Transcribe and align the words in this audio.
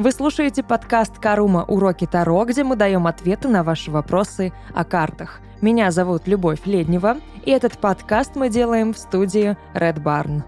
Вы 0.00 0.12
слушаете 0.12 0.62
подкаст 0.62 1.18
«Карума. 1.18 1.62
Уроки 1.68 2.06
Таро», 2.06 2.46
где 2.46 2.64
мы 2.64 2.74
даем 2.74 3.06
ответы 3.06 3.48
на 3.48 3.62
ваши 3.62 3.90
вопросы 3.90 4.50
о 4.74 4.82
картах. 4.82 5.42
Меня 5.60 5.90
зовут 5.90 6.26
Любовь 6.26 6.60
Леднева, 6.64 7.18
и 7.44 7.50
этот 7.50 7.76
подкаст 7.76 8.34
мы 8.34 8.48
делаем 8.48 8.94
в 8.94 8.98
студии 8.98 9.58
Red 9.74 10.02
Barn. 10.02 10.42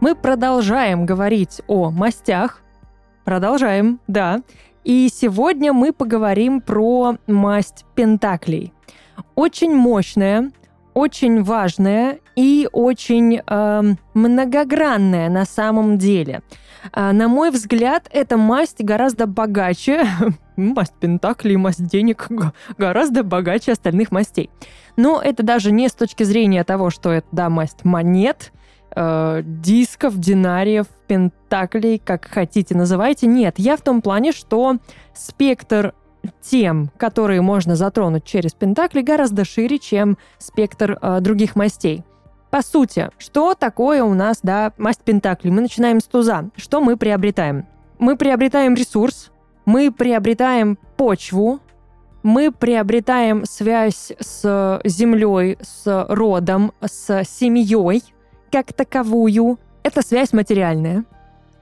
Мы 0.00 0.16
продолжаем 0.16 1.06
говорить 1.06 1.62
о 1.68 1.92
мастях. 1.92 2.62
Продолжаем, 3.24 4.00
да. 4.08 4.42
И 4.82 5.08
сегодня 5.08 5.72
мы 5.72 5.92
поговорим 5.92 6.62
про 6.62 7.14
масть 7.28 7.84
пентаклей. 7.94 8.72
Очень 9.36 9.76
мощная, 9.76 10.50
очень 10.94 11.42
важная 11.42 12.18
и 12.36 12.68
очень 12.72 13.40
э, 13.44 13.82
многогранная 14.14 15.28
на 15.28 15.44
самом 15.44 15.98
деле. 15.98 16.42
Э, 16.92 17.12
на 17.12 17.28
мой 17.28 17.50
взгляд, 17.50 18.08
эта 18.12 18.36
масть 18.36 18.82
гораздо 18.82 19.26
богаче, 19.26 20.06
масть 20.56 20.94
пентаклей, 20.94 21.56
масть 21.56 21.86
денег 21.86 22.28
гораздо 22.78 23.22
богаче 23.22 23.72
остальных 23.72 24.10
мастей. 24.10 24.50
Но 24.96 25.20
это 25.22 25.42
даже 25.42 25.72
не 25.72 25.88
с 25.88 25.92
точки 25.92 26.22
зрения 26.22 26.64
того, 26.64 26.90
что 26.90 27.10
это, 27.10 27.26
да, 27.32 27.48
масть 27.48 27.84
монет, 27.84 28.52
э, 28.94 29.42
дисков, 29.44 30.18
динариев, 30.18 30.86
пентаклей, 31.06 31.98
как 31.98 32.26
хотите 32.26 32.76
называйте. 32.76 33.26
Нет, 33.26 33.54
я 33.58 33.76
в 33.76 33.82
том 33.82 34.02
плане, 34.02 34.32
что 34.32 34.76
спектр 35.14 35.94
тем, 36.40 36.90
которые 36.96 37.40
можно 37.40 37.76
затронуть 37.76 38.24
через 38.24 38.52
Пентакли, 38.52 39.02
гораздо 39.02 39.44
шире, 39.44 39.78
чем 39.78 40.18
спектр 40.38 40.98
э, 41.00 41.20
других 41.20 41.56
мастей. 41.56 42.04
По 42.50 42.62
сути, 42.62 43.10
что 43.18 43.54
такое 43.54 44.02
у 44.02 44.14
нас, 44.14 44.40
да, 44.42 44.72
масть 44.76 45.02
Пентакли? 45.02 45.50
Мы 45.50 45.60
начинаем 45.60 46.00
с 46.00 46.04
туза. 46.04 46.50
Что 46.56 46.80
мы 46.80 46.96
приобретаем? 46.96 47.66
Мы 47.98 48.16
приобретаем 48.16 48.74
ресурс, 48.74 49.30
мы 49.64 49.92
приобретаем 49.92 50.78
почву, 50.96 51.60
мы 52.22 52.50
приобретаем 52.50 53.44
связь 53.44 54.12
с 54.18 54.80
землей, 54.84 55.58
с 55.60 56.06
родом, 56.08 56.72
с 56.80 57.24
семьей 57.24 58.02
как 58.50 58.72
таковую. 58.72 59.58
Это 59.82 60.02
связь 60.02 60.32
материальная. 60.32 61.04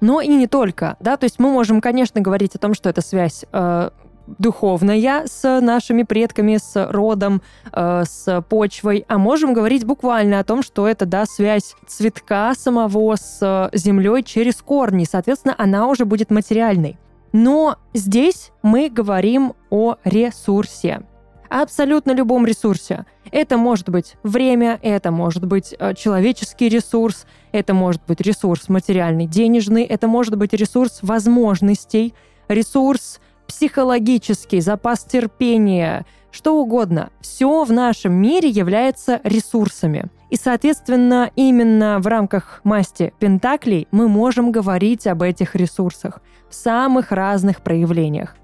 Но 0.01 0.21
и 0.21 0.29
не 0.29 0.47
только, 0.47 0.97
да, 1.01 1.17
то 1.17 1.25
есть 1.25 1.39
мы 1.39 1.51
можем, 1.51 1.81
конечно, 1.81 2.21
говорить 2.21 2.55
о 2.55 2.59
том, 2.59 2.73
что 2.75 2.89
это 2.89 3.01
связь 3.01 3.45
э, 3.53 3.91
духовная 4.39 5.27
с 5.27 5.61
нашими 5.61 6.03
предками, 6.03 6.57
с 6.57 6.91
родом, 6.91 7.43
э, 7.73 8.05
с 8.07 8.43
почвой, 8.49 9.05
а 9.09 9.19
можем 9.19 9.53
говорить 9.53 9.85
буквально 9.85 10.41
о 10.41 10.45
том, 10.45 10.63
что 10.63 10.87
это, 10.87 11.07
да, 11.07 11.27
связь 11.27 11.75
цветка 11.87 12.55
самого 12.55 13.17
с 13.17 13.71
землей 13.73 14.23
через 14.23 14.57
корни, 14.57 15.05
соответственно, 15.05 15.55
она 15.59 15.87
уже 15.89 16.05
будет 16.05 16.31
материальной. 16.31 16.99
Но 17.33 17.77
здесь 17.95 18.53
мы 18.63 18.89
говорим 18.89 19.55
о 19.71 19.97
ресурсе 20.05 21.03
абсолютно 21.49 22.13
любом 22.13 22.47
ресурсе. 22.47 23.07
Это 23.31 23.57
может 23.57 23.89
быть 23.89 24.17
время, 24.23 24.79
это 24.83 25.11
может 25.11 25.47
быть 25.47 25.75
э, 25.79 25.95
человеческий 25.95 26.69
ресурс, 26.69 27.27
это 27.53 27.75
может 27.75 28.03
быть 28.07 28.21
ресурс 28.21 28.69
материальный, 28.69 29.27
денежный, 29.27 29.85
это 29.85 30.09
может 30.09 30.37
быть 30.37 30.53
ресурс 30.53 31.01
возможностей, 31.03 32.15
ресурс 32.49 33.21
психологический, 33.49 34.61
запас 34.61 35.05
терпения, 35.05 36.07
что 36.31 36.61
угодно. 36.61 37.11
Все 37.21 37.65
в 37.65 37.73
нашем 37.73 38.13
мире 38.13 38.49
является 38.49 39.21
ресурсами. 39.25 40.05
И, 40.31 40.37
соответственно, 40.37 41.31
именно 41.35 41.99
в 42.01 42.07
рамках 42.07 42.61
масти 42.63 43.15
Пентаклей 43.19 43.89
мы 43.91 44.09
можем 44.09 44.53
говорить 44.53 45.07
об 45.07 45.23
этих 45.23 45.57
ресурсах 45.57 46.21
в 46.51 46.55
самых 46.55 47.11
разных 47.11 47.63
проявлениях. 47.63 48.37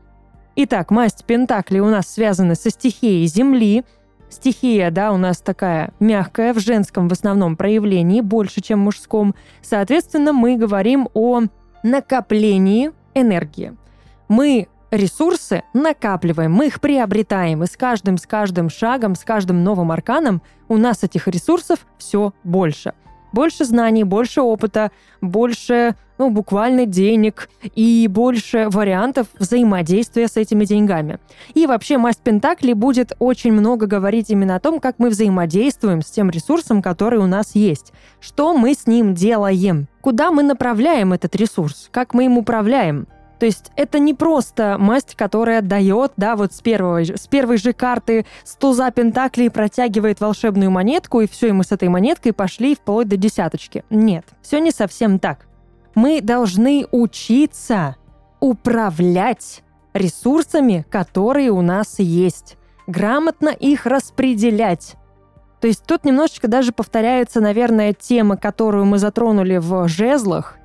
Итак, 0.56 0.91
масть 0.91 1.25
Пентаклей 1.26 1.81
у 1.81 1.88
нас 1.88 2.09
связана 2.09 2.54
со 2.54 2.70
стихией 2.70 3.26
Земли. 3.26 3.84
Стихия, 4.31 4.91
да, 4.91 5.12
у 5.12 5.19
нас 5.19 5.38
такая 5.38 5.93
мягкая, 6.00 6.54
в 6.54 6.59
женском 6.59 7.09
в 7.09 7.12
основном 7.12 7.56
проявлении, 7.56 8.22
больше, 8.22 8.62
чем 8.62 8.81
в 8.81 8.84
мужском. 8.84 9.34
Соответственно, 9.60 10.32
мы 10.32 10.56
говорим 10.56 11.09
о 11.12 11.43
накоплении 11.82 12.93
энергии. 13.14 13.76
Мы 14.28 14.69
ресурсы 14.97 15.62
накапливаем, 15.72 16.53
мы 16.53 16.66
их 16.66 16.81
приобретаем, 16.81 17.62
и 17.62 17.66
с 17.66 17.77
каждым, 17.77 18.19
с 18.19 18.27
каждым 18.27 18.71
шагом, 18.71 19.15
с 19.15 19.25
каждым 19.25 19.62
новым 19.62 19.93
арканом 19.93 20.43
у 20.69 20.77
нас 20.77 21.03
этих 21.03 21.28
ресурсов 21.28 21.87
все 21.99 22.32
больше. 22.44 22.94
Больше 23.32 23.65
знаний, 23.65 24.05
больше 24.05 24.43
опыта, 24.43 24.93
больше, 25.21 25.97
ну, 26.19 26.31
буквально 26.31 26.87
денег 26.87 27.49
и 27.75 28.06
больше 28.09 28.69
вариантов 28.69 29.27
взаимодействия 29.37 30.28
с 30.28 30.37
этими 30.37 30.65
деньгами. 30.65 31.19
И 31.55 31.66
вообще 31.66 31.99
масть 31.99 32.21
Пентакли 32.21 32.75
будет 32.75 33.12
очень 33.19 33.53
много 33.53 33.87
говорить 33.87 34.31
именно 34.31 34.55
о 34.55 34.61
том, 34.61 34.78
как 34.78 35.00
мы 35.00 35.09
взаимодействуем 35.09 36.00
с 36.00 36.11
тем 36.11 36.31
ресурсом, 36.31 36.81
который 36.81 37.19
у 37.19 37.26
нас 37.26 37.56
есть. 37.56 37.93
Что 38.21 38.56
мы 38.56 38.72
с 38.72 38.87
ним 38.87 39.15
делаем? 39.15 39.88
Куда 40.00 40.31
мы 40.31 40.44
направляем 40.44 41.12
этот 41.12 41.34
ресурс? 41.34 41.88
Как 41.91 42.15
мы 42.15 42.26
им 42.26 42.38
управляем? 42.38 43.09
То 43.44 43.49
есть 43.49 43.72
это 43.77 43.99
не 43.99 44.15
просто 44.15 44.78
масть, 44.78 45.16
которая 45.16 45.60
дает, 45.60 46.12
да, 46.16 46.34
вот 46.34 46.55
с, 46.55 46.62
первого, 46.62 47.05
с 47.05 47.27
первой 47.27 47.59
же 47.59 47.75
карты 47.75 48.25
с 48.43 48.56
туза 48.56 48.91
пентаклей 48.91 49.50
протягивает 49.50 50.19
волшебную 50.19 50.71
монетку, 50.71 51.21
и 51.21 51.28
все, 51.28 51.49
и 51.49 51.53
мы 51.53 51.62
с 51.62 51.71
этой 51.71 51.91
монеткой 51.91 52.32
пошли 52.32 52.75
вплоть 52.75 53.06
до 53.06 53.19
десяточки. 53.19 53.84
Нет, 53.91 54.25
все 54.41 54.60
не 54.60 54.71
совсем 54.71 55.19
так. 55.19 55.47
Мы 55.94 56.22
должны 56.22 56.87
учиться 56.91 57.97
управлять 58.41 59.62
ресурсами, 59.93 60.87
которые 60.88 61.50
у 61.50 61.61
нас 61.61 61.99
есть, 61.99 62.56
грамотно 62.87 63.50
их 63.50 63.84
распределять. 63.84 64.94
То 65.61 65.66
есть 65.66 65.84
тут 65.84 66.06
немножечко 66.06 66.49
даже 66.49 66.72
повторяется, 66.72 67.43
наверное, 67.43 67.93
тема, 67.93 68.38
которую 68.38 68.87
мы 68.87 68.97
затронули 68.97 69.59
в 69.59 69.87
жезлах, 69.87 70.56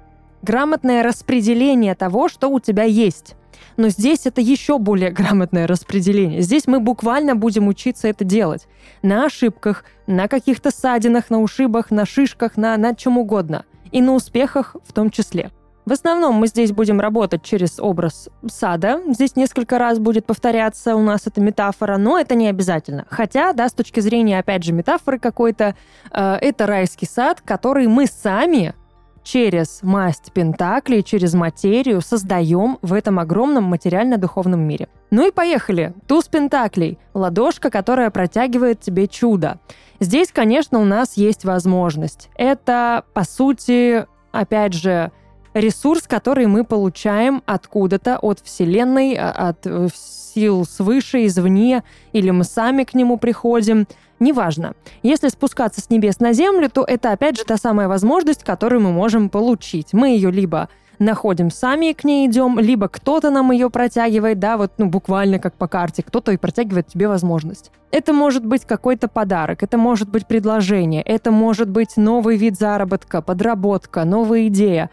грамотное 0.42 1.04
распределение 1.04 1.96
того, 1.96 2.30
что 2.30 2.50
у 2.50 2.60
тебя 2.60 2.84
есть. 2.84 3.36
Но 3.78 3.90
здесь 3.90 4.26
это 4.26 4.42
еще 4.42 4.78
более 4.78 5.12
грамотное 5.12 5.68
распределение. 5.68 6.42
Здесь 6.42 6.68
мы 6.68 6.80
буквально 6.80 7.36
будем 7.36 7.68
учиться 7.68 8.08
это 8.08 8.24
делать. 8.24 8.68
На 9.02 9.26
ошибках, 9.26 9.86
на 10.08 10.28
каких-то 10.28 10.72
ссадинах, 10.72 11.30
на 11.30 11.40
ушибах, 11.40 11.92
на 11.92 12.06
шишках, 12.06 12.58
на, 12.58 12.76
на 12.78 12.96
чем 12.96 13.18
угодно. 13.18 13.66
И 13.92 14.02
на 14.02 14.14
успехах 14.14 14.76
в 14.86 14.94
том 14.94 15.10
числе. 15.10 15.52
В 15.86 15.92
основном 15.92 16.36
мы 16.36 16.46
здесь 16.46 16.72
будем 16.72 17.00
работать 17.00 17.42
через 17.42 17.80
образ 17.80 18.30
сада. 18.48 19.02
Здесь 19.08 19.36
несколько 19.36 19.80
раз 19.80 19.98
будет 19.98 20.26
повторяться 20.26 20.96
у 20.96 21.02
нас 21.02 21.26
эта 21.26 21.42
метафора, 21.42 21.98
но 21.98 22.20
это 22.20 22.36
не 22.36 22.48
обязательно. 22.48 23.08
Хотя, 23.10 23.54
да, 23.54 23.68
с 23.68 23.74
точки 23.74 24.00
зрения, 24.00 24.38
опять 24.38 24.64
же, 24.64 24.72
метафоры 24.72 25.18
какой-то, 25.18 25.76
э, 26.12 26.36
это 26.42 26.68
райский 26.68 27.08
сад, 27.08 27.42
который 27.42 27.88
мы 27.88 28.06
сами 28.06 28.76
через 29.24 29.80
масть 29.82 30.32
Пентаклей, 30.34 31.04
через 31.04 31.34
материю 31.34 32.02
создаем 32.02 32.78
в 32.82 32.94
этом 32.94 33.20
огромном 33.20 33.66
материально-духовном 33.66 34.60
мире. 34.60 34.88
Ну 35.12 35.28
и 35.28 35.32
поехали. 35.32 35.94
Туз 36.08 36.28
Пентаклей– 36.28 36.98
ладошка, 37.14 37.70
которая 37.70 38.10
протягивает 38.10 38.80
тебе 38.80 39.08
чудо. 39.08 39.60
Здесь, 40.00 40.32
конечно, 40.32 40.80
у 40.80 40.86
нас 40.86 41.18
есть 41.18 41.46
возможность. 41.46 42.30
Это, 42.36 43.04
по 43.14 43.24
сути, 43.24 44.06
опять 44.32 44.74
же, 44.74 45.12
ресурс, 45.60 46.04
который 46.08 46.48
мы 46.48 46.64
получаем 46.64 47.44
откуда-то, 47.46 48.18
от 48.18 48.40
Вселенной, 48.40 49.16
а, 49.16 49.32
от 49.50 49.66
э, 49.66 49.88
сил 49.94 50.66
свыше, 50.66 51.26
извне, 51.26 51.84
или 52.14 52.32
мы 52.32 52.44
сами 52.44 52.84
к 52.84 52.94
нему 52.94 53.18
приходим– 53.18 53.88
Неважно. 54.20 54.74
Если 55.02 55.30
спускаться 55.30 55.82
с 55.82 55.90
небес 55.90 56.20
на 56.20 56.34
землю, 56.34 56.70
то 56.70 56.84
это 56.84 57.14
опять 57.14 57.38
же 57.38 57.46
та 57.46 57.58
самая 57.58 57.88
возможность, 57.88 58.44
которую 58.44 58.82
мы 58.82 58.92
можем 58.92 59.30
получить. 59.30 59.94
Мы 59.94 60.10
ее 60.10 60.30
либо 60.30 60.68
находим 61.00 61.50
сами 61.50 61.94
к 61.94 62.04
ней 62.04 62.28
идем, 62.28 62.60
либо 62.60 62.90
кто-то 62.90 63.30
нам 63.30 63.52
ее 63.52 63.70
протягивает, 63.70 64.40
да, 64.40 64.58
вот, 64.58 64.74
ну, 64.78 64.88
буквально 64.88 65.40
как 65.40 65.54
по 65.54 65.70
карте, 65.70 66.04
кто-то 66.04 66.34
и 66.34 66.38
протягивает 66.38 66.88
тебе 66.88 67.08
возможность. 67.08 67.72
Это 67.92 68.12
может 68.12 68.46
быть 68.46 68.66
какой-то 68.66 69.08
подарок, 69.08 69.64
это 69.64 69.78
может 69.78 70.10
быть 70.10 70.28
предложение, 70.28 71.02
это 71.02 71.32
может 71.32 71.70
быть 71.70 71.96
новый 71.96 72.36
вид 72.36 72.58
заработка, 72.58 73.22
подработка, 73.22 74.04
новая 74.04 74.48
идея, 74.48 74.90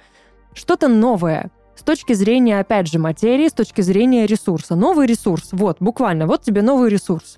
что-то 0.57 0.89
новое. 0.89 1.51
С 1.77 1.83
точки 1.83 2.15
зрения, 2.15 2.59
опять 2.59 2.89
же, 2.89 2.99
материи, 2.99 3.49
с 3.49 3.53
точки 3.53 3.83
зрения 3.83 4.27
ресурса. 4.27 4.75
Новый 4.75 5.07
ресурс, 5.07 5.51
вот, 5.53 5.77
буквально, 5.79 6.27
вот 6.27 6.43
тебе 6.43 6.63
новый 6.63 6.91
ресурс. 6.91 7.37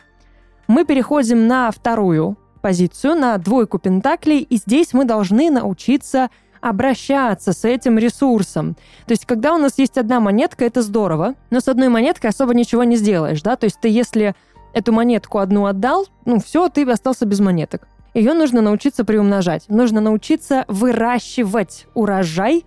Мы 0.69 0.85
переходим 0.85 1.47
на 1.47 1.71
вторую 1.71 2.37
позицию, 2.63 3.17
на 3.17 3.37
двойку 3.39 3.79
пентаклей, 3.79 4.41
и 4.41 4.57
здесь 4.57 4.93
мы 4.93 5.05
должны 5.05 5.51
научиться 5.51 6.31
обращаться 6.61 7.53
с 7.53 7.65
этим 7.65 7.99
ресурсом. 7.99 8.75
То 9.07 9.13
есть, 9.13 9.27
когда 9.27 9.55
у 9.55 9.59
нас 9.59 9.79
есть 9.79 9.97
одна 9.97 10.21
монетка, 10.21 10.65
это 10.65 10.83
здорово, 10.83 11.35
но 11.51 11.61
с 11.61 11.69
одной 11.69 11.89
монеткой 11.89 12.31
особо 12.31 12.55
ничего 12.55 12.85
не 12.85 12.97
сделаешь, 12.97 13.43
да, 13.43 13.57
то 13.57 13.65
есть 13.65 13.81
ты 13.81 13.89
если 13.89 14.35
эту 14.73 14.93
монетку 14.93 15.39
одну 15.39 15.67
отдал, 15.67 16.07
ну 16.25 16.41
все, 16.41 16.69
ты 16.69 16.89
остался 16.89 17.27
без 17.27 17.41
монеток. 17.41 17.89
Ее 18.15 18.35
нужно 18.35 18.61
научиться 18.61 19.05
приумножать. 19.05 19.65
Нужно 19.69 20.01
научиться 20.01 20.65
выращивать 20.67 21.87
урожай 21.95 22.65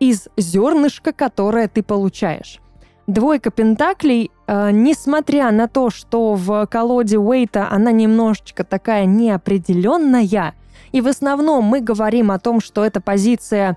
из 0.00 0.28
зернышка, 0.36 1.12
которое 1.12 1.68
ты 1.68 1.82
получаешь. 1.84 2.58
Двойка 3.06 3.50
пентаклей, 3.50 4.30
э, 4.46 4.70
несмотря 4.72 5.50
на 5.50 5.68
то, 5.68 5.90
что 5.90 6.34
в 6.34 6.66
колоде 6.66 7.18
Уэйта 7.18 7.68
она 7.70 7.92
немножечко 7.92 8.64
такая 8.64 9.04
неопределенная, 9.04 10.54
и 10.92 11.00
в 11.00 11.06
основном 11.06 11.64
мы 11.64 11.80
говорим 11.80 12.30
о 12.30 12.38
том, 12.38 12.60
что 12.60 12.84
это 12.84 13.00
позиция 13.00 13.76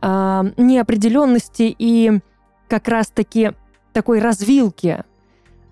э, 0.00 0.42
неопределенности 0.56 1.74
и 1.78 2.20
как 2.68 2.88
раз-таки 2.88 3.52
такой 3.92 4.20
развилки, 4.20 5.04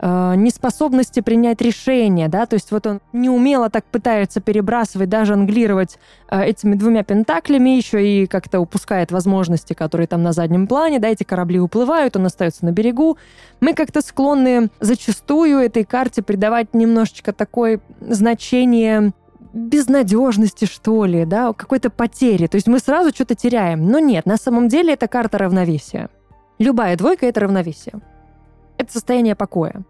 э, 0.03 0.35
неспособности 0.37 1.21
принять 1.21 1.63
решение, 1.63 2.29
да, 2.29 2.45
то 2.45 2.55
есть 2.55 2.71
вот 2.73 2.87
он 2.87 3.01
неумело 3.13 3.71
так 3.71 3.85
пытается 3.85 4.41
перебрасывать, 4.41 5.09
даже 5.09 5.33
англировать 5.33 5.99
э, 6.29 6.45
этими 6.45 6.75
двумя 6.75 7.05
пентаклями, 7.05 7.71
еще 7.71 8.07
и 8.07 8.27
как-то 8.27 8.61
упускает 8.61 9.13
возможности, 9.13 9.73
которые 9.73 10.07
там 10.09 10.23
на 10.23 10.33
заднем 10.33 10.67
плане, 10.67 10.99
да, 10.99 11.09
эти 11.09 11.23
корабли 11.23 11.61
уплывают, 11.61 12.17
он 12.17 12.27
остается 12.27 12.65
на 12.65 12.73
берегу. 12.73 13.17
Мы 13.61 13.73
как-то 13.73 14.03
склонны 14.03 14.69
зачастую 14.81 15.59
этой 15.61 15.85
карте 15.85 16.23
придавать 16.23 16.75
немножечко 16.75 17.33
такое 17.33 17.81
значение 18.01 19.13
безнадежности, 19.53 20.65
что 20.65 21.05
ли, 21.05 21.25
да, 21.25 21.53
какой-то 21.53 21.91
потери. 21.91 22.47
То 22.47 22.57
есть 22.57 22.67
мы 22.67 22.79
сразу 22.79 23.11
что-то 23.11 23.35
теряем. 23.35 23.87
Но 23.87 23.99
нет, 23.99 24.27
на 24.27 24.37
самом 24.37 24.69
деле 24.69 24.95
это 24.95 25.09
карта 25.09 25.39
равновесия. 25.39 26.09
Любая 26.59 26.97
двойка— 26.97 27.27
это 27.29 27.41
равновесие. 27.41 27.95
Это 28.79 28.93
состояние 28.93 29.35
покоя. 29.35 29.85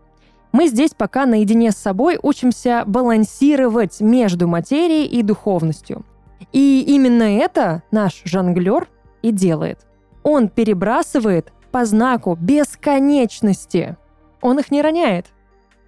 Мы 0.53 0.69
здесь 0.69 0.93
пока 0.95 1.25
наедине 1.25 1.73
с 1.73 1.77
собой 1.77 2.19
учимся 2.23 2.85
балансировать 2.87 4.01
между 4.01 4.47
материей 4.47 5.07
и 5.07 5.23
духовностью. 5.23 6.05
И 6.53 6.85
именно 6.87 7.23
это 7.23 7.83
наш 7.91 8.21
жонглер 8.25 8.89
и 9.23 9.33
делает. 9.33 9.87
Он 10.23 10.49
перебрасывает 10.49 11.53
по 11.71 11.87
знаку 11.87 12.37
бесконечности. 12.39 13.97
Он 14.43 14.59
их 14.59 14.71
не 14.71 14.83
роняет. 14.83 15.33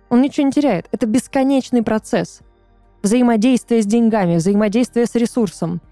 Он 0.09 0.23
ничего 0.23 0.47
не 0.47 0.53
теряет. 0.53 0.89
Это 0.93 1.07
бесконечный 1.07 1.83
процесс. 1.83 2.41
Взаимодействие 3.03 3.83
с 3.83 3.87
деньгами, 3.87 4.37
взаимодействие 4.37 5.05
с 5.05 5.15
ресурсом. 5.15 5.83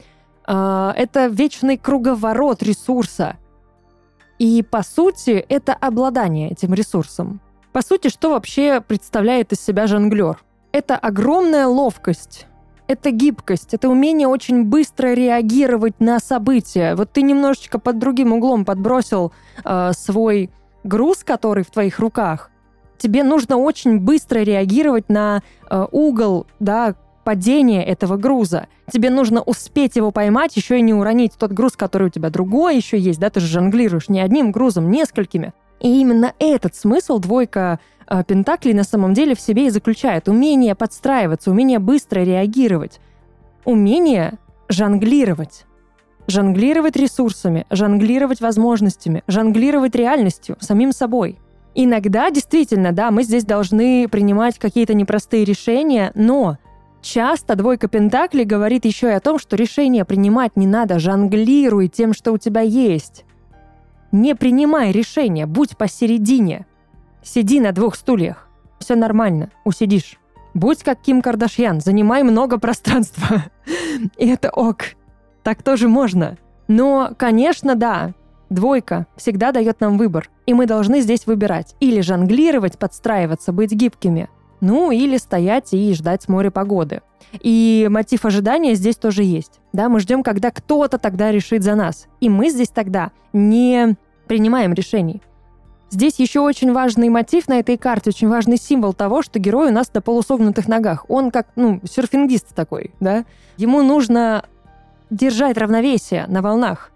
А, 0.47 0.95
это 0.97 1.27
вечный 1.27 1.77
круговорот 1.77 2.63
ресурса. 2.63 3.37
И, 4.39 4.63
по 4.63 4.83
сути, 4.83 5.45
это 5.49 5.75
обладание 5.75 6.51
этим 6.51 6.73
ресурсом. 6.73 7.41
По 7.73 7.81
сути, 7.81 8.09
что 8.09 8.31
вообще 8.31 8.83
представляет 8.87 9.53
из 9.53 9.61
себя 9.61 9.87
жонглер? 9.87 10.39
Это 10.73 10.97
огромная 10.97 11.67
ловкость, 11.67 12.47
это 12.87 13.11
гибкость, 13.11 13.73
это 13.73 13.89
умение 13.89 14.29
очень 14.29 14.65
быстро 14.65 15.15
реагировать 15.15 15.99
на 15.99 16.19
события. 16.19 16.95
Вот 16.95 17.11
ты 17.13 17.23
немножечко 17.23 17.79
под 17.79 17.99
другим 17.99 18.35
углом 18.35 18.67
подбросил 18.67 19.33
э, 19.65 19.93
свой 19.97 20.51
груз, 20.85 21.25
который 21.25 21.65
в 21.65 21.71
твоих 21.71 21.99
руках. 21.99 22.51
Тебе 22.99 23.25
нужно 23.25 23.57
очень 23.57 23.99
быстро 23.99 24.41
реагировать 24.41 25.09
на 25.09 25.43
э, 25.71 25.87
угол, 25.91 26.47
да, 26.61 26.95
падения 27.25 27.85
этого 27.85 28.19
груза. 28.19 28.67
Тебе 28.93 29.09
нужно 29.09 29.41
успеть 29.41 29.97
его 29.97 30.11
поймать, 30.11 30.57
еще 30.57 30.79
и 30.79 30.83
не 30.83 30.93
уронить 30.93 31.33
тот 31.39 31.53
груз, 31.53 31.73
который 31.77 32.09
у 32.09 32.11
тебя 32.11 32.29
другой 32.29 32.77
еще 32.77 32.99
есть, 32.99 33.19
да, 33.19 33.31
ты 33.31 33.41
же 33.41 33.47
жонглируешь 33.47 34.11
не 34.11 34.21
одним 34.21 34.53
грузом, 34.53 34.91
несколькими. 34.91 35.55
И 35.83 36.01
именно 36.01 36.33
этот 36.39 36.77
смысл 36.77 37.19
двойка 37.19 37.81
э, 38.07 38.23
Пентаклей 38.25 38.73
на 38.73 38.85
самом 38.85 39.15
деле 39.15 39.35
в 39.35 39.41
себе 39.41 39.67
и 39.67 39.71
заключает. 39.71 40.29
Умение 40.29 40.77
подстраиваться, 40.77 41.51
умение 41.51 41.81
быстро 41.81 42.21
реагировать, 42.21 43.01
умение 43.65 44.39
жонглировать. 44.69 45.67
Жонглировать 46.29 46.95
ресурсами, 46.95 47.67
жонглировать 47.69 48.41
возможностями, 48.41 49.25
жонглировать 49.27 49.97
реальностью, 49.97 50.57
самим 50.61 50.93
собой. 50.93 51.41
Иногда 51.75 52.31
действительно, 52.31 52.93
да, 52.93 53.11
мы 53.11 53.25
здесь 53.25 53.45
должны 53.45 54.07
принимать 54.09 54.61
какие-то 54.61 54.95
непростые 54.95 55.45
решения, 55.45 56.13
но 56.15 56.59
часто 57.01 57.57
двойка 57.57 57.89
Пентаклей 57.89 58.45
говорит 58.45 58.85
еще 58.85 59.09
и 59.09 59.15
о 59.15 59.21
том, 59.21 59.41
что 59.41 59.57
решение 59.57 60.05
принимать 60.05 60.57
не 60.57 60.69
надо, 60.69 61.01
жонглируй 61.01 61.89
тем, 61.89 62.13
что 62.13 62.31
у 62.31 62.39
тебя 62.39 62.61
есть. 62.61 63.25
Не 64.13 64.35
принимай 64.35 64.93
решения, 64.93 65.47
будь 65.47 65.77
посередине. 65.77 66.67
Сиди 67.23 67.61
на 67.61 67.73
двух 67.73 67.97
стульях. 67.97 68.49
Все 68.79 68.95
нормально, 68.95 69.51
усидишь. 69.65 70.19
Будь 70.55 70.83
как 70.83 71.01
Ким 71.01 71.23
Кардашьян, 71.23 71.81
занимай 71.81 72.23
много 72.23 72.59
пространства. 72.59 73.45
И 74.19 74.29
это 74.29 74.51
ок. 74.51 74.83
Так 75.43 75.63
тоже 75.63 75.89
можно. 75.89 76.37
Но, 76.69 77.13
конечно, 77.17 77.75
да, 77.75 78.13
двойка 78.51 79.07
всегда 79.17 79.51
дает 79.51 79.81
нам 79.81 79.97
выбор. 79.97 80.29
И 80.45 80.53
мы 80.53 80.67
должны 80.67 81.01
здесь 81.01 81.27
выбирать. 81.27 81.75
Или 81.81 82.03
жонглировать, 82.03 82.79
подстраиваться, 82.79 83.53
быть 83.53 83.73
гибкими. 83.73 84.29
Ну, 84.63 84.93
или 84.93 85.17
стоять 85.17 85.75
и 85.75 85.93
ждать 85.93 86.29
море 86.29 86.53
погоды. 86.53 87.03
И 87.41 87.89
мотив 87.91 88.25
ожидания 88.25 88.75
здесь 88.75 88.95
тоже 88.95 89.25
есть. 89.25 89.59
Да, 89.73 89.89
мы 89.89 89.99
ждем, 89.99 90.23
когда 90.23 90.53
кто-то 90.53 90.99
тогда 90.99 91.33
решит 91.33 91.65
за 91.65 91.75
нас. 91.75 92.07
И 92.21 92.29
мы 92.29 92.49
здесь 92.49 92.69
тогда 92.69 93.11
не 93.33 93.97
принимаем 94.29 94.73
решений. 94.73 95.21
Здесь 95.91 96.21
еще 96.21 96.39
очень 96.41 96.73
важный 96.73 97.09
мотив 97.09 97.49
на 97.49 97.59
этой 97.59 97.77
карте, 97.77 98.11
очень 98.11 98.29
важный 98.29 98.57
символ 98.57 98.95
того, 98.95 99.23
что 99.23 99.41
герой 99.41 99.71
у 99.71 99.75
нас 99.75 99.93
на 99.93 100.01
полусогнутых 100.01 100.69
ногах. 100.69 101.07
Он 101.09 101.33
как, 101.33 101.49
ну, 101.57 101.81
серфингист 101.83 102.55
такой, 102.55 102.95
да? 103.01 103.25
Ему 103.57 103.83
нужно 103.83 104.45
держать 105.11 105.59
равновесие 105.59 106.27
на 106.29 106.41
волнах. 106.41 106.93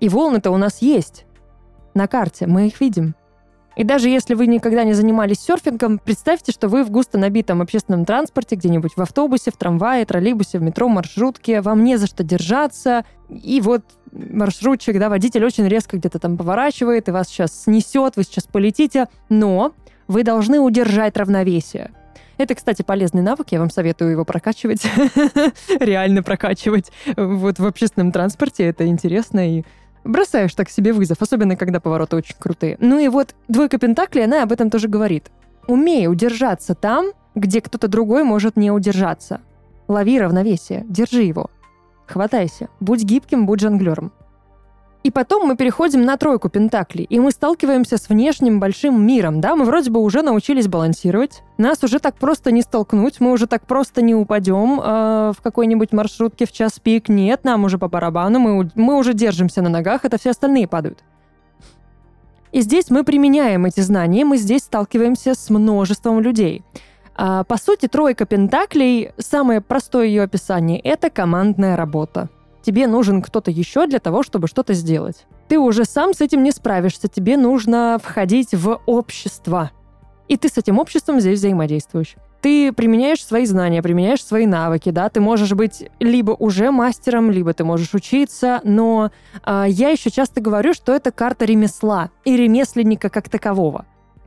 И 0.00 0.08
волны-то 0.08 0.50
у 0.50 0.56
нас 0.56 0.80
есть 0.80 1.26
на 1.92 2.08
карте, 2.08 2.46
мы 2.46 2.66
их 2.68 2.80
видим. 2.80 3.14
И 3.76 3.84
даже 3.84 4.08
если 4.08 4.34
вы 4.34 4.46
никогда 4.46 4.84
не 4.84 4.92
занимались 4.92 5.40
серфингом, 5.40 5.98
представьте, 5.98 6.52
что 6.52 6.68
вы 6.68 6.84
в 6.84 6.90
густо 6.90 7.18
набитом 7.18 7.60
общественном 7.60 8.04
транспорте, 8.04 8.56
где-нибудь 8.56 8.92
в 8.96 9.00
автобусе, 9.00 9.50
в 9.50 9.56
трамвае, 9.56 10.04
троллейбусе, 10.04 10.58
в 10.58 10.62
метро, 10.62 10.88
маршрутке, 10.88 11.60
вам 11.60 11.82
не 11.82 11.96
за 11.96 12.06
что 12.06 12.22
держаться, 12.22 13.04
и 13.28 13.60
вот 13.60 13.82
маршрутчик, 14.12 14.98
да, 14.98 15.08
водитель 15.08 15.44
очень 15.44 15.66
резко 15.66 15.96
где-то 15.96 16.18
там 16.18 16.36
поворачивает, 16.36 17.08
и 17.08 17.12
вас 17.12 17.28
сейчас 17.28 17.64
снесет, 17.64 18.16
вы 18.16 18.22
сейчас 18.22 18.44
полетите, 18.44 19.08
но 19.28 19.72
вы 20.06 20.22
должны 20.22 20.60
удержать 20.60 21.16
равновесие. 21.16 21.90
Это, 22.36 22.54
кстати, 22.54 22.82
полезный 22.82 23.22
навык, 23.22 23.48
я 23.50 23.60
вам 23.60 23.70
советую 23.70 24.10
его 24.10 24.24
прокачивать, 24.24 24.82
реально 25.80 26.22
прокачивать. 26.22 26.90
Вот 27.16 27.58
в 27.58 27.66
общественном 27.66 28.10
транспорте 28.10 28.64
это 28.64 28.86
интересно 28.86 29.58
и 29.58 29.64
бросаешь 30.04 30.54
так 30.54 30.68
себе 30.68 30.92
вызов, 30.92 31.20
особенно 31.20 31.56
когда 31.56 31.80
повороты 31.80 32.16
очень 32.16 32.36
крутые. 32.38 32.76
Ну 32.80 32.98
и 32.98 33.08
вот 33.08 33.34
двойка 33.48 33.78
Пентаклей, 33.78 34.24
она 34.24 34.42
об 34.42 34.52
этом 34.52 34.70
тоже 34.70 34.88
говорит. 34.88 35.30
Умей 35.66 36.06
удержаться 36.08 36.74
там, 36.74 37.06
где 37.34 37.60
кто-то 37.60 37.88
другой 37.88 38.22
может 38.22 38.56
не 38.56 38.70
удержаться. 38.70 39.40
Лови 39.88 40.20
равновесие, 40.20 40.84
держи 40.88 41.22
его. 41.22 41.50
Хватайся, 42.06 42.68
будь 42.80 43.02
гибким, 43.02 43.46
будь 43.46 43.60
жонглером. 43.60 44.12
И 45.04 45.10
потом 45.10 45.46
мы 45.46 45.54
переходим 45.54 46.02
на 46.06 46.16
тройку 46.16 46.48
пентаклей, 46.48 47.04
и 47.04 47.20
мы 47.20 47.30
сталкиваемся 47.30 47.98
с 47.98 48.08
внешним 48.08 48.58
большим 48.58 49.06
миром, 49.06 49.42
да, 49.42 49.54
мы 49.54 49.66
вроде 49.66 49.90
бы 49.90 50.00
уже 50.00 50.22
научились 50.22 50.66
балансировать, 50.66 51.42
нас 51.58 51.84
уже 51.84 51.98
так 51.98 52.14
просто 52.14 52.50
не 52.50 52.62
столкнуть, 52.62 53.20
мы 53.20 53.32
уже 53.32 53.46
так 53.46 53.66
просто 53.66 54.00
не 54.00 54.14
упадем 54.14 54.80
э, 54.80 55.32
в 55.36 55.42
какой-нибудь 55.42 55.92
маршрутке 55.92 56.46
в 56.46 56.52
час 56.52 56.80
пик, 56.80 57.10
нет, 57.10 57.44
нам 57.44 57.64
уже 57.64 57.76
по 57.76 57.86
барабану, 57.86 58.38
мы, 58.38 58.70
мы 58.74 58.96
уже 58.96 59.12
держимся 59.12 59.60
на 59.60 59.68
ногах, 59.68 60.06
это 60.06 60.18
все 60.18 60.30
остальные 60.30 60.68
падают. 60.68 61.04
И 62.52 62.62
здесь 62.62 62.88
мы 62.88 63.04
применяем 63.04 63.66
эти 63.66 63.80
знания, 63.80 64.24
мы 64.24 64.38
здесь 64.38 64.62
сталкиваемся 64.62 65.34
с 65.34 65.50
множеством 65.50 66.20
людей. 66.20 66.62
А, 67.14 67.44
по 67.44 67.58
сути, 67.58 67.88
тройка 67.88 68.24
пентаклей, 68.24 69.12
самое 69.18 69.60
простое 69.60 70.06
ее 70.06 70.22
описание, 70.22 70.80
это 70.80 71.10
командная 71.10 71.76
работа 71.76 72.30
тебе 72.64 72.86
нужен 72.86 73.22
кто-то 73.22 73.50
еще 73.50 73.86
для 73.86 74.00
того, 74.00 74.22
чтобы 74.22 74.48
что-то 74.48 74.74
сделать. 74.74 75.26
Ты 75.48 75.58
уже 75.58 75.84
сам 75.84 76.14
с 76.14 76.20
этим 76.20 76.42
не 76.42 76.50
справишься, 76.50 77.08
тебе 77.08 77.36
нужно 77.36 78.00
входить 78.02 78.54
в 78.54 78.80
общество. 78.86 79.70
И 80.26 80.36
ты 80.36 80.48
с 80.48 80.56
этим 80.56 80.78
обществом 80.78 81.20
здесь 81.20 81.38
взаимодействуешь. 81.38 82.16
Ты 82.40 82.72
применяешь 82.72 83.24
свои 83.24 83.46
знания, 83.46 83.82
применяешь 83.82 84.24
свои 84.24 84.46
навыки, 84.46 84.90
да, 84.90 85.08
ты 85.08 85.20
можешь 85.20 85.52
быть 85.52 85.88
либо 85.98 86.32
уже 86.32 86.70
мастером, 86.70 87.30
либо 87.30 87.54
ты 87.54 87.64
можешь 87.64 87.94
учиться, 87.94 88.60
но 88.64 89.10
э, 89.46 89.64
я 89.68 89.88
еще 89.88 90.10
часто 90.10 90.42
говорю, 90.42 90.74
что 90.74 90.92
это 90.94 91.10
карта 91.10 91.46
ремесла 91.46 92.10
и 92.24 92.36
ремесленника 92.36 93.08
как 93.08 93.30
такового. 93.30 93.86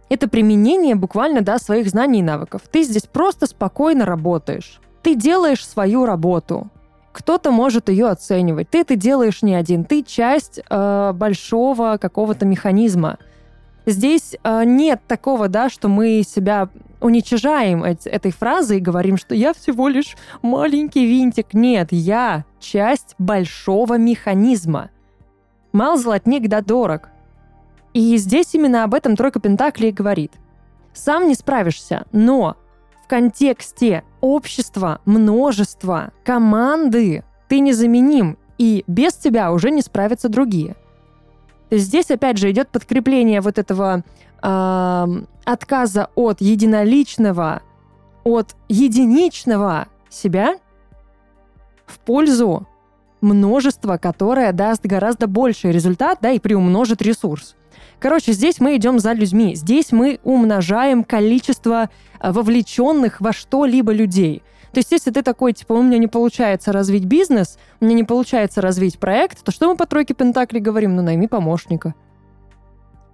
Это 0.10 0.28
применение 0.28 0.96
буквально, 0.96 1.42
да, 1.42 1.60
своих 1.60 1.90
знаний 1.90 2.20
и 2.20 2.24
навыков. 2.24 2.62
Ты 2.72 2.84
здесь 2.84 3.04
просто 3.04 3.46
спокойно 3.46 4.06
работаешь. 4.06 4.80
Ты 5.04 5.14
делаешь 5.16 5.66
свою 5.66 6.06
работу. 6.06 6.72
Кто-то 7.18 7.50
может 7.50 7.90
ее 7.90 8.10
оценивать. 8.10 8.70
Ты 8.70 8.82
это 8.82 8.96
делаешь 8.96 9.42
не 9.42 9.56
один. 9.56 9.86
Ты 9.86 10.04
часть 10.04 10.60
э, 10.60 11.12
большого 11.16 11.98
какого-то 12.00 12.46
механизма. 12.46 13.18
Здесь 13.88 14.36
э, 14.44 14.64
нет 14.66 15.02
такого, 15.08 15.48
да, 15.48 15.68
что 15.72 15.88
мы 15.88 16.22
себя 16.22 16.70
уничижаем 17.02 17.84
этой 17.84 18.32
фразой 18.32 18.78
и 18.78 18.82
говорим, 18.82 19.18
что 19.18 19.34
я 19.34 19.56
всего 19.56 19.88
лишь 19.88 20.16
маленький 20.44 21.08
винтик. 21.08 21.56
Нет, 21.56 21.88
я 21.90 22.46
часть 22.60 23.16
большого 23.18 23.98
механизма. 23.98 24.92
Мал 25.72 25.98
золотник 25.98 26.48
да 26.48 26.62
дорог. 26.62 27.10
И 27.96 28.16
здесь 28.18 28.54
именно 28.54 28.84
об 28.84 28.94
этом 28.94 29.16
тройка 29.16 29.40
Пентаклей 29.40 29.92
говорит. 29.92 30.34
Сам 30.94 31.28
не 31.28 31.34
справишься, 31.34 32.06
но 32.12 32.58
в 33.08 33.10
контексте 33.10 34.04
общества, 34.20 35.00
множества, 35.06 36.12
команды 36.26 37.24
ты 37.48 37.62
незаменим, 37.62 38.38
и 38.58 38.84
без 38.86 39.14
тебя 39.14 39.54
уже 39.54 39.72
не 39.72 39.82
справятся 39.82 40.28
другие. 40.28 40.76
То 41.70 41.76
есть 41.76 41.86
здесь 41.86 42.12
опять 42.12 42.38
же 42.38 42.52
идет 42.52 42.68
подкрепление 42.68 43.40
вот 43.40 43.60
этого 43.60 44.04
э, 44.44 45.08
отказа 45.46 46.10
от 46.16 46.42
единоличного, 46.42 47.62
от 48.26 48.58
единичного 48.68 49.88
себя 50.10 50.58
в 51.86 52.00
пользу 52.00 52.68
множества, 53.22 53.96
которое 53.98 54.52
даст 54.52 54.86
гораздо 54.86 55.28
больший 55.28 55.72
результат, 55.72 56.20
да, 56.22 56.32
и 56.32 56.40
приумножит 56.40 57.02
ресурс. 57.02 57.56
Короче, 58.00 58.34
здесь 58.34 58.60
мы 58.60 58.76
идем 58.76 59.00
за 59.00 59.14
людьми. 59.14 59.56
Здесь 59.56 59.92
мы 59.92 60.20
умножаем 60.24 61.04
количество 61.04 61.90
а, 62.20 62.32
вовлеченных 62.32 63.22
во 63.22 63.34
что-либо 63.34 63.92
людей. 63.92 64.44
То 64.72 64.80
есть, 64.80 64.92
если 64.92 65.10
ты 65.10 65.24
такой, 65.24 65.54
типа, 65.54 65.74
у 65.74 65.82
меня 65.82 65.98
не 65.98 66.08
получается 66.08 66.72
развить 66.72 67.06
бизнес, 67.06 67.58
у 67.80 67.86
меня 67.86 67.96
не 67.96 68.04
получается 68.04 68.62
развить 68.62 69.00
проект, 69.00 69.44
то 69.44 69.52
что 69.52 69.68
мы 69.70 69.76
по 69.76 69.88
тройке 69.88 70.14
Пентакли 70.14 70.60
говорим? 70.60 70.96
Ну, 70.96 71.02
найми 71.02 71.28
помощника. 71.28 71.96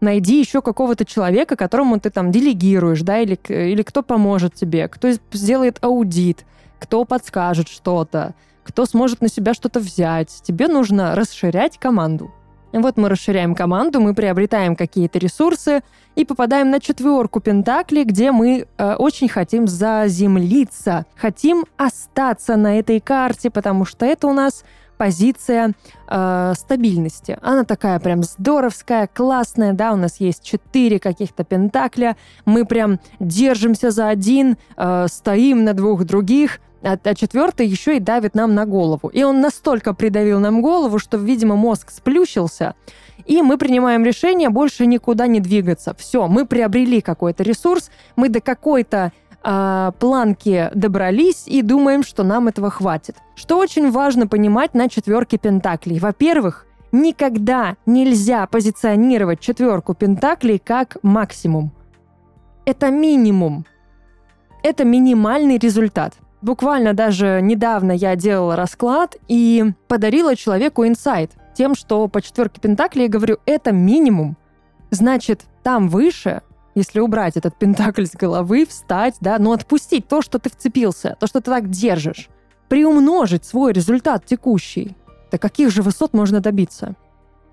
Найди 0.01 0.37
еще 0.37 0.61
какого-то 0.61 1.05
человека, 1.05 1.55
которому 1.55 1.97
ты 1.97 2.09
там 2.09 2.31
делегируешь, 2.31 3.01
да, 3.03 3.19
или, 3.19 3.39
или 3.47 3.83
кто 3.83 4.03
поможет 4.03 4.53
тебе, 4.53 4.89
кто 4.89 5.11
сделает 5.31 5.81
аудит, 5.81 6.45
кто 6.79 7.05
подскажет 7.05 7.69
что-то, 7.69 8.35
кто 8.65 8.85
сможет 8.85 9.21
на 9.21 9.29
себя 9.29 9.53
что-то 9.53 9.79
взять. 9.79 10.41
Тебе 10.43 10.67
нужно 10.67 11.15
расширять 11.15 11.77
команду. 11.77 12.33
Вот 12.73 12.97
мы 12.97 13.07
расширяем 13.07 13.53
команду, 13.53 14.01
мы 14.01 14.15
приобретаем 14.15 14.75
какие-то 14.75 15.19
ресурсы 15.19 15.81
и 16.15 16.25
попадаем 16.25 16.71
на 16.71 16.79
четверку 16.79 17.39
Пентакли, 17.39 18.03
где 18.03 18.31
мы 18.31 18.65
э, 18.77 18.95
очень 18.95 19.29
хотим 19.29 19.67
заземлиться, 19.67 21.05
хотим 21.15 21.65
остаться 21.77 22.55
на 22.55 22.79
этой 22.79 22.99
карте, 22.99 23.51
потому 23.51 23.85
что 23.85 24.05
это 24.07 24.27
у 24.27 24.33
нас 24.33 24.63
позиция 25.03 25.73
э, 26.07 26.53
стабильности. 26.55 27.37
Она 27.41 27.65
такая 27.65 27.99
прям 27.99 28.23
здоровская, 28.23 29.09
классная, 29.13 29.73
да, 29.73 29.91
у 29.91 29.97
нас 29.97 30.21
есть 30.21 30.41
четыре 30.41 30.97
каких-то 30.97 31.43
пентакля, 31.43 32.15
мы 32.45 32.63
прям 32.65 33.01
держимся 33.19 33.91
за 33.91 34.07
один, 34.07 34.55
э, 34.77 35.07
стоим 35.09 35.65
на 35.65 35.73
двух 35.73 36.05
других, 36.05 36.61
а, 36.83 36.97
а 37.03 37.15
четвертый 37.15 37.67
еще 37.67 37.97
и 37.97 37.99
давит 37.99 38.33
нам 38.33 38.55
на 38.55 38.65
голову. 38.65 39.09
И 39.09 39.23
он 39.23 39.41
настолько 39.41 39.93
придавил 39.93 40.39
нам 40.39 40.61
голову, 40.61 40.99
что, 40.99 41.17
видимо, 41.17 41.57
мозг 41.57 41.91
сплющился, 41.91 42.73
и 43.25 43.41
мы 43.41 43.57
принимаем 43.57 44.05
решение 44.05 44.47
больше 44.47 44.85
никуда 44.85 45.27
не 45.27 45.41
двигаться. 45.41 45.93
Все, 45.97 46.27
мы 46.29 46.45
приобрели 46.45 47.01
какой-то 47.01 47.43
ресурс, 47.43 47.91
мы 48.15 48.29
до 48.29 48.39
какой-то 48.39 49.11
э, 49.43 49.91
планки 49.99 50.69
добрались 50.73 51.43
и 51.47 51.61
думаем, 51.61 52.03
что 52.03 52.23
нам 52.23 52.47
этого 52.47 52.69
хватит. 52.69 53.17
Что 53.35 53.57
очень 53.57 53.91
важно 53.91 54.27
понимать 54.27 54.73
на 54.73 54.89
четверке 54.89 55.37
пентаклей. 55.37 55.99
Во-первых, 55.99 56.65
никогда 56.91 57.75
нельзя 57.85 58.47
позиционировать 58.47 59.39
четверку 59.39 59.93
пентаклей 59.93 60.59
как 60.59 60.97
максимум. 61.03 61.71
Это 62.65 62.89
минимум. 62.89 63.65
Это 64.63 64.85
минимальный 64.85 65.57
результат. 65.57 66.13
Буквально 66.41 66.93
даже 66.93 67.39
недавно 67.41 67.91
я 67.91 68.15
делала 68.15 68.55
расклад 68.55 69.15
и 69.27 69.73
подарила 69.87 70.35
человеку 70.35 70.85
инсайт 70.85 71.31
тем, 71.53 71.75
что 71.75 72.07
по 72.07 72.21
четверке 72.21 72.59
Пентаклей 72.59 73.03
я 73.03 73.09
говорю, 73.09 73.37
это 73.45 73.71
минимум. 73.71 74.35
Значит, 74.89 75.45
там 75.63 75.87
выше, 75.87 76.41
если 76.75 76.99
убрать 76.99 77.37
этот 77.37 77.55
Пентакль 77.57 78.05
с 78.05 78.13
головы, 78.13 78.65
встать, 78.65 79.15
да, 79.21 79.37
но 79.39 79.51
отпустить 79.51 80.07
то, 80.07 80.21
что 80.21 80.39
ты 80.39 80.49
вцепился, 80.49 81.15
то, 81.19 81.27
что 81.27 81.39
ты 81.39 81.51
так 81.51 81.69
держишь, 81.69 82.29
приумножить 82.69 83.45
свой 83.45 83.73
результат 83.73 84.25
текущий. 84.25 84.95
До 85.31 85.37
каких 85.37 85.71
же 85.71 85.81
высот 85.81 86.13
можно 86.13 86.39
добиться? 86.39 86.95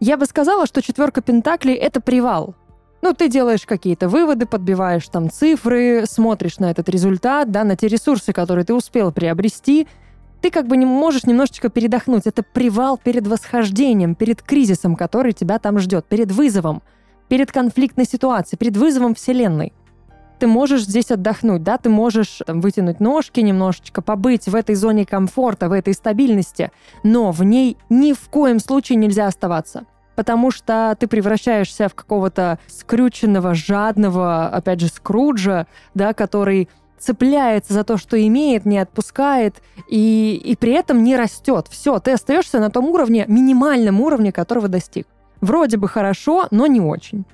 Я 0.00 0.16
бы 0.16 0.24
сказала, 0.26 0.66
что 0.66 0.82
четверка 0.82 1.20
Пентаклей— 1.20 1.74
это 1.76 2.00
привал. 2.00 2.54
Ну, 3.02 3.14
ты 3.14 3.28
делаешь 3.28 3.64
какие-то 3.66 4.08
выводы, 4.08 4.46
подбиваешь 4.46 5.08
там 5.08 5.30
цифры, 5.30 6.04
смотришь 6.06 6.58
на 6.58 6.70
этот 6.70 6.88
результат, 6.88 7.50
да, 7.50 7.64
на 7.64 7.76
те 7.76 7.88
ресурсы, 7.88 8.32
которые 8.32 8.64
ты 8.64 8.74
успел 8.74 9.12
приобрести. 9.12 9.88
Ты 10.42 10.50
как 10.50 10.66
бы 10.66 10.76
не 10.76 10.86
можешь 10.86 11.24
немножечко 11.24 11.70
передохнуть. 11.70 12.26
Это 12.26 12.42
привал 12.42 12.98
перед 12.98 13.26
восхождением, 13.26 14.14
перед 14.14 14.42
кризисом, 14.42 14.96
который 14.96 15.32
тебя 15.32 15.58
там 15.58 15.78
ждет, 15.78 16.06
перед 16.06 16.30
вызовом, 16.30 16.82
перед 17.30 17.52
конфликтной 17.52 18.04
ситуацией, 18.04 18.58
перед 18.58 18.76
вызовом 18.76 19.14
Вселенной. 19.14 19.72
Ты 20.40 20.46
можешь 20.46 20.82
здесь 20.82 21.10
отдохнуть, 21.10 21.62
да, 21.62 21.78
ты 21.78 21.88
можешь 21.88 22.40
там, 22.44 22.60
вытянуть 22.60 22.98
ножки 22.98 23.40
немножечко, 23.40 24.02
побыть 24.02 24.46
в 24.46 24.54
этой 24.54 24.74
зоне 24.74 25.06
комфорта, 25.06 25.68
в 25.68 25.72
этой 25.72 25.94
стабильности, 25.94 26.72
но 27.04 27.30
в 27.30 27.44
ней 27.44 27.76
ни 27.88 28.12
в 28.12 28.28
коем 28.28 28.58
случае 28.58 28.96
нельзя 28.96 29.26
оставаться 29.26 29.86
потому 30.16 30.50
что 30.50 30.94
ты 31.00 31.06
превращаешься 31.06 31.88
в 31.88 31.94
какого-то 31.94 32.58
скрюченного, 32.66 33.54
жадного, 33.54 34.48
опять 34.48 34.80
же, 34.80 34.88
скруджа, 34.88 35.66
да, 35.94 36.12
который 36.12 36.68
цепляется 36.98 37.72
за 37.72 37.84
то, 37.84 37.96
что 37.96 38.22
имеет, 38.26 38.66
не 38.66 38.76
отпускает 38.76 39.62
и, 39.88 40.38
и 40.44 40.56
при 40.56 40.72
этом 40.72 41.04
не 41.04 41.16
растет. 41.16 41.68
Все, 41.70 42.00
ты 42.00 42.12
остаешься 42.12 42.60
на 42.60 42.68
том 42.68 42.84
уровне, 42.90 43.24
минимальном 43.28 44.02
уровне, 44.02 44.30
которого 44.30 44.68
достиг. 44.68 45.06
Вроде 45.40 45.76
бы 45.76 45.88
хорошо, 45.88 46.46
но 46.50 46.66
не 46.66 46.80
очень. 46.80 47.24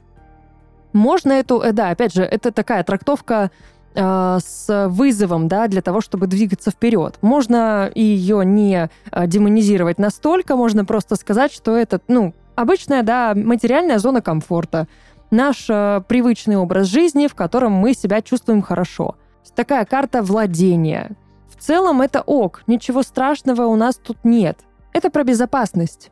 Можно 0.92 1.32
эту, 1.32 1.60
э, 1.60 1.72
да, 1.72 1.90
опять 1.90 2.14
же, 2.14 2.22
это 2.22 2.52
такая 2.52 2.82
трактовка 2.84 3.50
э, 3.94 4.38
с 4.40 4.88
вызовом, 4.88 5.48
да, 5.48 5.66
для 5.68 5.82
того, 5.82 6.00
чтобы 6.00 6.26
двигаться 6.26 6.70
вперед. 6.70 7.18
Можно 7.20 7.90
ее 7.94 8.44
не 8.44 8.88
э, 9.10 9.26
демонизировать 9.26 9.98
настолько, 9.98 10.56
можно 10.56 10.84
просто 10.84 11.16
сказать, 11.16 11.52
что 11.52 11.76
это, 11.76 12.00
ну, 12.08 12.32
Обычная, 12.56 13.02
да, 13.02 13.34
материальная 13.36 13.98
зона 13.98 14.22
комфорта. 14.22 14.88
Наш 15.30 15.66
э, 15.68 16.00
привычный 16.08 16.56
образ 16.56 16.86
жизни, 16.86 17.26
в 17.26 17.34
котором 17.34 17.72
мы 17.72 17.92
себя 17.92 18.22
чувствуем 18.22 18.62
хорошо. 18.62 19.16
Такая 19.54 19.84
карта 19.84 20.22
владения. 20.22 21.16
В 21.50 21.62
целом 21.62 22.00
это 22.00 22.22
ок, 22.22 22.62
ничего 22.66 23.02
страшного 23.02 23.66
у 23.66 23.76
нас 23.76 23.96
тут 23.96 24.24
нет. 24.24 24.58
Это 24.92 25.10
про 25.10 25.22
безопасность. 25.22 26.10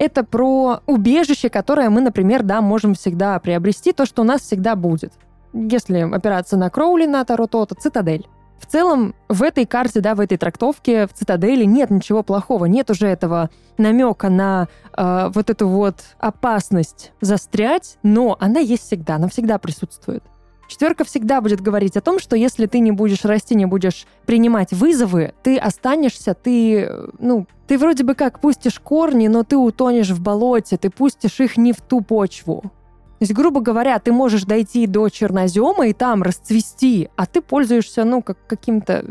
Это 0.00 0.24
про 0.24 0.80
убежище, 0.86 1.50
которое 1.50 1.90
мы, 1.90 2.00
например, 2.00 2.42
да, 2.42 2.62
можем 2.62 2.94
всегда 2.94 3.38
приобрести, 3.38 3.92
то, 3.92 4.06
что 4.06 4.22
у 4.22 4.24
нас 4.24 4.40
всегда 4.40 4.74
будет. 4.74 5.12
Если 5.52 5.98
опираться 5.98 6.56
на 6.56 6.70
Кроули, 6.70 7.04
на 7.04 7.22
Таро, 7.26 7.46
то 7.46 7.66
цитадель. 7.66 8.26
В 8.58 8.64
целом, 8.64 9.14
в 9.28 9.42
этой 9.42 9.66
карте, 9.66 10.00
да, 10.00 10.14
в 10.14 10.20
этой 10.20 10.38
трактовке, 10.38 11.06
в 11.06 11.12
цитадели 11.12 11.64
нет 11.66 11.90
ничего 11.90 12.22
плохого, 12.22 12.64
нет 12.64 12.88
уже 12.88 13.08
этого 13.08 13.50
намека 13.76 14.30
на 14.30 14.68
э, 14.96 15.30
вот 15.34 15.50
эту 15.50 15.68
вот 15.68 15.96
опасность 16.18 17.12
застрять, 17.20 17.98
но 18.02 18.38
она 18.40 18.58
есть 18.60 18.84
всегда, 18.84 19.16
она 19.16 19.28
всегда 19.28 19.58
присутствует. 19.58 20.24
Четверка 20.70 21.02
всегда 21.02 21.40
будет 21.40 21.60
говорить 21.60 21.96
о 21.96 22.00
том, 22.00 22.20
что 22.20 22.36
если 22.36 22.66
ты 22.66 22.78
не 22.78 22.92
будешь 22.92 23.24
расти, 23.24 23.56
не 23.56 23.66
будешь 23.66 24.06
принимать 24.24 24.70
вызовы, 24.70 25.34
ты 25.42 25.58
останешься, 25.58 26.32
ты, 26.32 26.88
ну, 27.18 27.48
ты 27.66 27.76
вроде 27.76 28.04
бы 28.04 28.14
как 28.14 28.38
пустишь 28.38 28.78
корни, 28.78 29.26
но 29.26 29.42
ты 29.42 29.56
утонешь 29.56 30.10
в 30.10 30.22
болоте, 30.22 30.76
ты 30.76 30.88
пустишь 30.88 31.40
их 31.40 31.56
не 31.56 31.72
в 31.72 31.80
ту 31.80 32.02
почву. 32.02 32.60
То 32.62 33.22
есть, 33.22 33.32
грубо 33.32 33.60
говоря, 33.60 33.98
ты 33.98 34.12
можешь 34.12 34.44
дойти 34.44 34.86
до 34.86 35.08
чернозема 35.08 35.88
и 35.88 35.92
там 35.92 36.22
расцвести, 36.22 37.10
а 37.16 37.26
ты 37.26 37.42
пользуешься, 37.42 38.04
ну, 38.04 38.22
как 38.22 38.38
каким-то... 38.46 39.06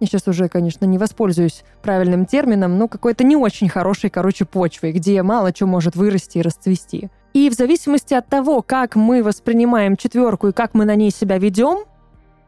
Я 0.00 0.06
сейчас 0.08 0.26
уже, 0.26 0.48
конечно, 0.48 0.86
не 0.86 0.98
воспользуюсь 0.98 1.62
правильным 1.82 2.26
термином, 2.26 2.78
но 2.78 2.88
какой-то 2.88 3.22
не 3.22 3.36
очень 3.36 3.68
хорошей, 3.68 4.10
короче, 4.10 4.44
почвой, 4.44 4.90
где 4.90 5.22
мало 5.22 5.54
что 5.54 5.66
может 5.66 5.94
вырасти 5.94 6.38
и 6.38 6.42
расцвести. 6.42 7.10
И 7.32 7.48
в 7.48 7.54
зависимости 7.54 8.14
от 8.14 8.26
того, 8.26 8.62
как 8.62 8.96
мы 8.96 9.22
воспринимаем 9.22 9.96
четверку 9.96 10.48
и 10.48 10.52
как 10.52 10.74
мы 10.74 10.84
на 10.84 10.96
ней 10.96 11.10
себя 11.10 11.38
ведем, 11.38 11.84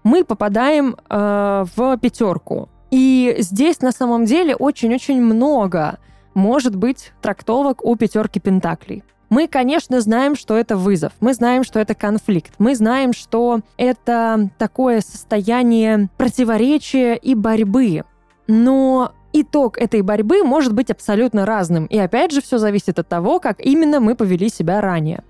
мы 0.02 0.24
попадаем 0.24 0.96
э, 1.08 1.64
в 1.76 1.96
пятерку. 1.98 2.68
И 2.90 3.36
здесь 3.38 3.80
на 3.80 3.92
самом 3.92 4.24
деле 4.24 4.56
очень-очень 4.56 5.20
много 5.22 5.98
может 6.34 6.76
быть 6.76 7.12
трактовок 7.22 7.84
у 7.84 7.96
пятерки 7.96 8.40
пентаклей. 8.40 9.04
Мы, 9.30 9.48
конечно, 9.48 10.00
знаем, 10.02 10.36
что 10.36 10.58
это 10.58 10.76
вызов, 10.76 11.12
мы 11.20 11.32
знаем, 11.32 11.64
что 11.64 11.80
это 11.80 11.94
конфликт, 11.94 12.52
мы 12.58 12.74
знаем, 12.74 13.14
что 13.14 13.60
это 13.78 14.50
такое 14.58 15.00
состояние 15.00 16.10
противоречия 16.18 17.14
и 17.14 17.34
борьбы. 17.34 18.04
Но 18.46 19.12
итог 19.32 19.78
этой 19.78 20.02
борьбы 20.02 20.44
может 20.44 20.72
быть 20.72 20.90
абсолютно 20.90 21.46
разным. 21.46 21.86
И 21.86 21.98
опять 21.98 22.32
же, 22.32 22.40
все 22.40 22.58
зависит 22.58 22.98
от 22.98 23.08
того, 23.08 23.40
как 23.40 23.60
именно 23.60 24.00
мы 24.00 24.14
повели 24.14 24.48
себя 24.48 24.80
ранее. 24.80 25.24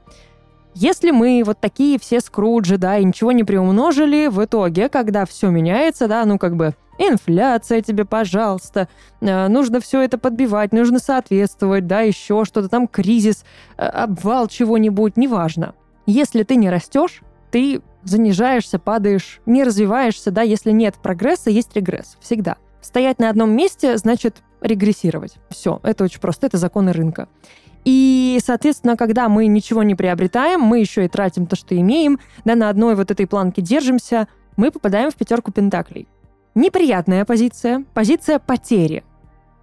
Если 0.75 1.11
мы 1.11 1.43
вот 1.45 1.61
такие 1.61 1.99
все 1.99 2.21
скруджи, 2.21 2.79
да, 2.79 2.97
и 2.97 3.05
ничего 3.05 3.33
не 3.33 3.45
приумножили, 3.45 4.29
в 4.29 4.43
итоге, 4.43 4.89
когда 4.89 5.27
все 5.27 5.51
меняется, 5.51 6.09
да, 6.09 6.25
ну 6.25 6.39
как 6.39 6.57
бы 6.57 6.75
инфляция 6.99 7.83
тебе, 7.83 8.07
пожалуйста, 8.07 8.89
э, 9.21 9.49
нужно 9.49 9.81
все 9.81 10.01
это 10.01 10.17
подбивать, 10.17 10.73
нужно 10.73 10.99
соответствовать, 10.99 11.87
да, 11.87 12.01
еще 12.01 12.45
что-то 12.45 12.69
там, 12.69 12.89
кризис, 12.89 13.45
э, 13.77 13.85
обвал 13.85 14.49
чего-нибудь, 14.49 15.19
неважно. 15.19 15.75
Если 16.07 16.43
ты 16.43 16.57
не 16.57 16.71
растешь, 16.71 17.23
ты 17.51 17.83
занижаешься, 18.03 18.79
падаешь, 18.79 19.41
не 19.45 19.65
развиваешься, 19.65 20.31
да, 20.31 20.43
если 20.43 20.71
нет 20.71 20.97
прогресса, 21.03 21.51
есть 21.51 21.77
регресс, 21.77 22.17
всегда. 22.21 22.57
Стоять 22.83 23.21
на 23.21 23.31
одном 23.31 23.51
месте 23.51 23.97
значит 23.97 24.43
регрессировать. 24.61 25.37
Все, 25.49 25.81
это 25.83 26.05
очень 26.05 26.21
просто, 26.21 26.47
это 26.47 26.59
законы 26.59 26.93
рынка. 26.93 27.29
И, 27.85 28.39
соответственно, 28.45 28.97
когда 28.97 29.29
мы 29.29 29.47
ничего 29.47 29.83
не 29.83 29.95
приобретаем, 29.95 30.61
мы 30.61 30.81
еще 30.81 31.05
и 31.05 31.09
тратим 31.09 31.47
то, 31.47 31.57
что 31.57 31.77
имеем, 31.77 32.21
да, 32.45 32.55
на 32.55 32.69
одной 32.69 32.95
вот 32.95 33.11
этой 33.11 33.27
планке 33.27 33.63
держимся, 33.63 34.29
мы 34.57 34.71
попадаем 34.71 35.11
в 35.11 35.15
пятерку 35.15 35.51
пентаклей. 35.53 36.07
Неприятная 36.55 37.25
позиция, 37.25 37.85
позиция 37.95 38.39
потери. 38.39 39.05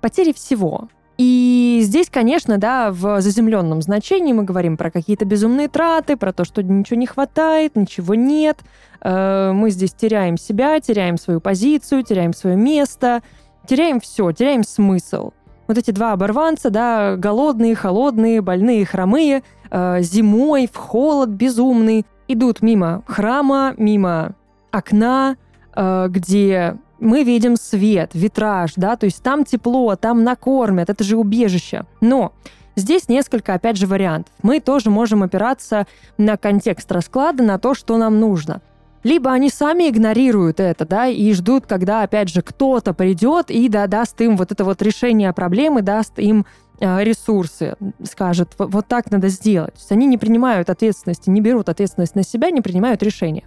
Потери 0.01 0.33
всего. 0.33 0.89
И 1.19 1.81
здесь, 1.83 2.09
конечно, 2.09 2.57
да, 2.57 2.91
в 2.93 3.19
заземленном 3.19 3.81
значении 3.81 4.31
мы 4.31 4.43
говорим 4.43 4.77
про 4.77 4.89
какие-то 4.89 5.25
безумные 5.25 5.67
траты, 5.67 6.15
про 6.15 6.31
то, 6.31 6.45
что 6.45 6.63
ничего 6.63 6.97
не 6.97 7.07
хватает, 7.07 7.75
ничего 7.75 8.15
нет. 8.15 8.59
Э, 9.01 9.51
мы 9.51 9.69
здесь 9.69 9.91
теряем 9.91 10.37
себя, 10.37 10.79
теряем 10.79 11.17
свою 11.17 11.41
позицию, 11.41 12.03
теряем 12.03 12.31
свое 12.33 12.55
место, 12.55 13.21
теряем 13.67 13.99
все, 13.99 14.31
теряем 14.31 14.63
смысл 14.63 15.31
вот 15.67 15.77
эти 15.77 15.91
два 15.91 16.13
оборванца, 16.13 16.69
да, 16.69 17.17
голодные, 17.17 17.75
холодные, 17.75 18.41
больные, 18.41 18.85
хромые, 18.85 19.43
э, 19.69 19.97
зимой 19.99 20.69
в 20.71 20.77
холод 20.77 21.31
безумный, 21.31 22.05
идут 22.29 22.61
мимо 22.61 23.03
храма, 23.05 23.73
мимо 23.75 24.35
окна, 24.71 25.35
э, 25.75 26.07
где 26.09 26.77
мы 26.99 27.23
видим 27.23 27.55
свет, 27.55 28.11
витраж, 28.13 28.73
да, 28.75 28.95
то 28.95 29.05
есть 29.05 29.23
там 29.23 29.45
тепло, 29.45 29.95
там 29.95 30.23
накормят, 30.23 30.89
это 30.89 31.03
же 31.03 31.17
убежище. 31.17 31.85
Но 32.01 32.33
здесь 32.75 33.09
несколько, 33.09 33.53
опять 33.53 33.77
же, 33.77 33.87
вариантов. 33.87 34.33
Мы 34.41 34.59
тоже 34.59 34.89
можем 34.89 35.23
опираться 35.23 35.87
на 36.17 36.37
контекст 36.37 36.91
расклада, 36.91 37.43
на 37.43 37.57
то, 37.59 37.73
что 37.73 37.97
нам 37.97 38.19
нужно. 38.19 38.61
Либо 39.03 39.31
они 39.31 39.49
сами 39.49 39.89
игнорируют 39.89 40.59
это, 40.59 40.85
да, 40.85 41.07
и 41.07 41.31
ждут, 41.33 41.65
когда, 41.65 42.03
опять 42.03 42.29
же, 42.29 42.41
кто-то 42.41 42.93
придет 42.93 43.49
и 43.49 43.69
да, 43.69 43.87
даст 43.87 44.19
им 44.19 44.35
вот 44.35 44.51
это 44.51 44.65
вот 44.65 44.81
решение 44.81 45.31
проблемы, 45.31 45.81
даст 45.81 46.19
им 46.19 46.45
э, 46.81 47.03
ресурсы, 47.03 47.75
скажет, 48.03 48.49
вот, 48.57 48.87
так 48.87 49.09
надо 49.09 49.29
сделать. 49.29 49.73
То 49.75 49.79
есть 49.79 49.91
они 49.93 50.05
не 50.05 50.17
принимают 50.17 50.69
ответственности, 50.69 51.29
не 51.29 51.39
берут 51.39 51.69
ответственность 51.69 52.15
на 52.15 52.23
себя, 52.23 52.51
не 52.51 52.59
принимают 52.59 53.01
решения. 53.01 53.45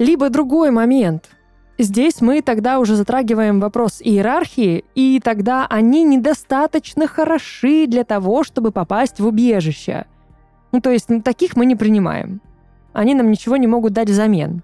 Либо 0.00 0.30
другой 0.30 0.72
момент. 0.72 1.30
Здесь 1.78 2.20
мы 2.20 2.42
тогда 2.42 2.80
уже 2.80 2.96
затрагиваем 2.96 3.60
вопрос 3.60 4.00
иерархии, 4.00 4.84
и 4.94 5.20
тогда 5.22 5.66
они 5.68 6.02
недостаточно 6.02 7.06
хороши 7.06 7.86
для 7.86 8.04
того, 8.04 8.42
чтобы 8.42 8.72
попасть 8.72 9.20
в 9.20 9.26
убежище. 9.26 10.06
Ну, 10.72 10.80
то 10.80 10.90
есть 10.90 11.08
ну, 11.08 11.22
таких 11.22 11.56
мы 11.56 11.66
не 11.66 11.76
принимаем. 11.76 12.40
Они 12.92 13.14
нам 13.14 13.30
ничего 13.30 13.56
не 13.56 13.66
могут 13.66 13.92
дать 13.92 14.10
взамен 14.10 14.62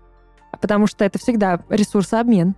потому 0.60 0.86
что 0.86 1.04
это 1.04 1.18
всегда 1.18 1.60
ресурсообмен. 1.68 2.54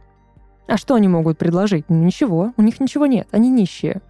А 0.66 0.76
что 0.76 0.94
они 0.94 1.08
могут 1.08 1.38
предложить? 1.38 1.86
Ну, 1.88 2.04
ничего, 2.04 2.52
у 2.56 2.62
них 2.62 2.80
ничего 2.80 3.06
нет, 3.06 3.28
они 3.30 3.50
нищие. 3.50 4.02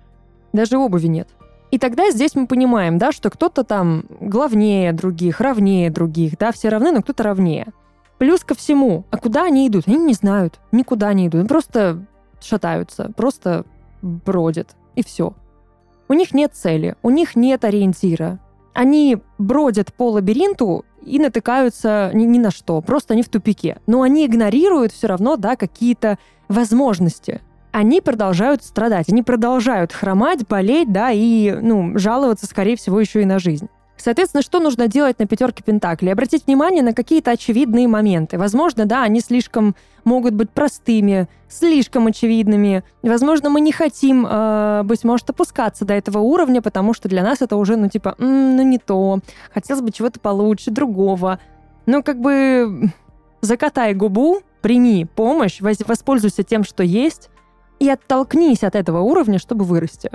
Даже 0.52 0.78
обуви 0.78 1.06
нет. 1.06 1.28
И 1.70 1.78
тогда 1.78 2.10
здесь 2.10 2.34
мы 2.34 2.46
понимаем, 2.46 2.96
да, 2.96 3.12
что 3.12 3.28
кто-то 3.28 3.64
там 3.64 4.04
главнее 4.20 4.92
других, 4.92 5.40
равнее 5.40 5.90
других, 5.90 6.38
да, 6.38 6.52
все 6.52 6.68
равны, 6.68 6.92
но 6.92 7.02
кто-то 7.02 7.24
равнее. 7.24 7.68
Плюс 8.18 8.44
ко 8.44 8.54
всему, 8.54 9.04
а 9.10 9.18
куда 9.18 9.44
они 9.44 9.68
идут? 9.68 9.86
Они 9.86 9.98
не 9.98 10.14
знают, 10.14 10.60
никуда 10.72 11.12
не 11.12 11.28
идут, 11.28 11.48
просто 11.48 12.06
шатаются, 12.40 13.12
просто 13.16 13.64
бродят, 14.02 14.74
и 14.94 15.04
все. 15.04 15.34
У 16.08 16.14
них 16.14 16.32
нет 16.32 16.54
цели, 16.54 16.96
у 17.02 17.10
них 17.10 17.36
нет 17.36 17.64
ориентира. 17.64 18.38
Они 18.72 19.18
бродят 19.38 19.92
по 19.92 20.10
лабиринту 20.10 20.84
и 21.02 21.18
натыкаются 21.18 22.10
ни, 22.14 22.24
ни 22.24 22.38
на 22.38 22.50
что, 22.50 22.80
просто 22.80 23.14
они 23.14 23.22
в 23.22 23.28
тупике. 23.28 23.78
Но 23.86 24.02
они 24.02 24.26
игнорируют 24.26 24.92
все 24.92 25.08
равно, 25.08 25.36
да, 25.36 25.56
какие-то 25.56 26.18
возможности. 26.48 27.40
Они 27.72 28.00
продолжают 28.00 28.62
страдать, 28.62 29.10
они 29.10 29.22
продолжают 29.22 29.92
хромать, 29.92 30.46
болеть, 30.46 30.92
да, 30.92 31.10
и, 31.10 31.52
ну, 31.52 31.98
жаловаться, 31.98 32.46
скорее 32.46 32.76
всего, 32.76 32.98
еще 33.00 33.22
и 33.22 33.26
на 33.26 33.38
жизнь. 33.38 33.68
Соответственно, 33.96 34.42
что 34.42 34.60
нужно 34.60 34.88
делать 34.88 35.18
на 35.18 35.26
пятерке 35.26 35.62
Пентаклей? 35.62 36.12
Обратить 36.12 36.46
внимание 36.46 36.82
на 36.82 36.92
какие-то 36.92 37.30
очевидные 37.30 37.88
моменты. 37.88 38.38
Возможно, 38.38 38.86
да, 38.86 39.02
они 39.02 39.20
слишком 39.20 39.74
могут 40.04 40.34
быть 40.34 40.50
простыми, 40.50 41.28
слишком 41.48 42.06
очевидными. 42.06 42.84
Возможно, 43.02 43.50
мы 43.50 43.60
не 43.60 43.72
хотим, 43.72 44.26
э, 44.28 44.82
быть 44.84 45.02
может, 45.02 45.30
опускаться 45.30 45.84
до 45.84 45.94
этого 45.94 46.18
уровня, 46.18 46.62
потому 46.62 46.94
что 46.94 47.08
для 47.08 47.22
нас 47.22 47.42
это 47.42 47.56
уже, 47.56 47.76
ну, 47.76 47.88
типа, 47.88 48.14
ну, 48.18 48.62
не 48.62 48.78
то. 48.78 49.20
Хотелось 49.52 49.82
бы 49.82 49.90
чего-то 49.90 50.20
получше, 50.20 50.70
другого. 50.70 51.40
Ну, 51.86 52.02
как 52.02 52.20
бы 52.20 52.92
закатай 53.40 53.94
губу, 53.94 54.40
прими 54.60 55.06
помощь, 55.06 55.60
воспользуйся 55.60 56.42
тем, 56.42 56.64
что 56.64 56.82
есть, 56.82 57.30
и 57.78 57.88
оттолкнись 57.88 58.64
от 58.64 58.74
этого 58.74 59.00
уровня, 59.00 59.38
чтобы 59.38 59.64
вырасти. 59.64 60.10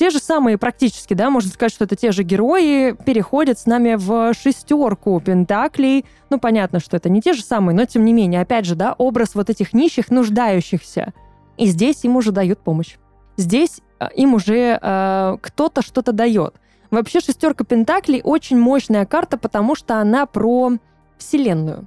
Те 0.00 0.08
же 0.08 0.18
самые 0.18 0.56
практически, 0.56 1.12
да, 1.12 1.28
можно 1.28 1.50
сказать, 1.50 1.74
что 1.74 1.84
это 1.84 1.94
те 1.94 2.10
же 2.10 2.22
герои 2.22 2.96
переходят 3.04 3.58
с 3.58 3.66
нами 3.66 3.96
в 3.96 4.32
шестерку 4.32 5.20
пентаклей. 5.20 6.06
Ну, 6.30 6.40
понятно, 6.40 6.80
что 6.80 6.96
это 6.96 7.10
не 7.10 7.20
те 7.20 7.34
же 7.34 7.42
самые, 7.42 7.76
но 7.76 7.84
тем 7.84 8.06
не 8.06 8.14
менее, 8.14 8.40
опять 8.40 8.64
же, 8.64 8.76
да, 8.76 8.94
образ 8.96 9.34
вот 9.34 9.50
этих 9.50 9.74
нищих, 9.74 10.10
нуждающихся. 10.10 11.12
И 11.58 11.66
здесь 11.66 12.02
им 12.02 12.16
уже 12.16 12.32
дают 12.32 12.60
помощь. 12.60 12.96
Здесь 13.36 13.82
э, 13.98 14.06
им 14.16 14.32
уже 14.32 14.78
э, 14.80 15.36
кто-то 15.42 15.82
что-то 15.82 16.12
дает. 16.12 16.54
Вообще 16.90 17.20
шестерка 17.20 17.64
пентаклей 17.64 18.22
очень 18.24 18.58
мощная 18.58 19.04
карта, 19.04 19.36
потому 19.36 19.74
что 19.74 19.96
она 19.98 20.24
про 20.24 20.78
Вселенную. 21.18 21.86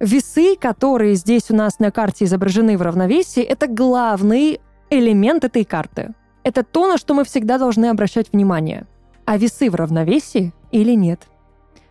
Весы, 0.00 0.56
которые 0.56 1.14
здесь 1.14 1.48
у 1.48 1.54
нас 1.54 1.78
на 1.78 1.92
карте 1.92 2.24
изображены 2.24 2.76
в 2.76 2.82
равновесии, 2.82 3.40
это 3.40 3.68
главный 3.68 4.60
элемент 4.90 5.44
этой 5.44 5.64
карты. 5.64 6.12
Это 6.44 6.64
то, 6.64 6.88
на 6.88 6.98
что 6.98 7.14
мы 7.14 7.24
всегда 7.24 7.58
должны 7.58 7.86
обращать 7.86 8.32
внимание. 8.32 8.86
А 9.24 9.36
весы 9.36 9.70
в 9.70 9.74
равновесии 9.74 10.52
или 10.72 10.92
нет? 10.94 11.20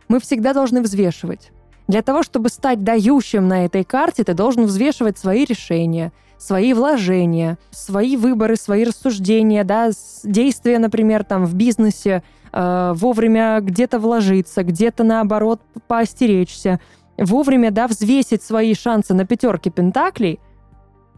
Мы 0.08 0.20
всегда 0.20 0.54
должны 0.54 0.82
взвешивать. 0.82 1.52
Для 1.88 2.02
того, 2.02 2.24
чтобы 2.24 2.50
стать 2.50 2.84
дающим 2.84 3.48
на 3.48 3.66
этой 3.66 3.84
карте, 3.84 4.24
ты 4.24 4.34
должен 4.34 4.66
взвешивать 4.66 5.18
свои 5.18 5.46
решения, 5.46 6.12
свои 6.38 6.74
вложения, 6.74 7.58
свои 7.72 8.18
выборы, 8.18 8.56
свои 8.56 8.84
рассуждения, 8.84 9.64
да, 9.64 9.92
действия, 10.24 10.80
например, 10.80 11.24
там 11.24 11.46
в 11.46 11.54
бизнесе, 11.56 12.24
э, 12.52 12.94
вовремя 12.96 13.60
где-то 13.62 14.00
вложиться, 14.00 14.64
где-то 14.64 15.04
наоборот 15.04 15.62
поостеречься, 15.88 16.80
вовремя, 17.18 17.72
да, 17.72 17.88
взвесить 17.88 18.44
свои 18.44 18.74
шансы 18.74 19.14
на 19.14 19.26
пятерке 19.26 19.70
пентаклей– 19.70 20.40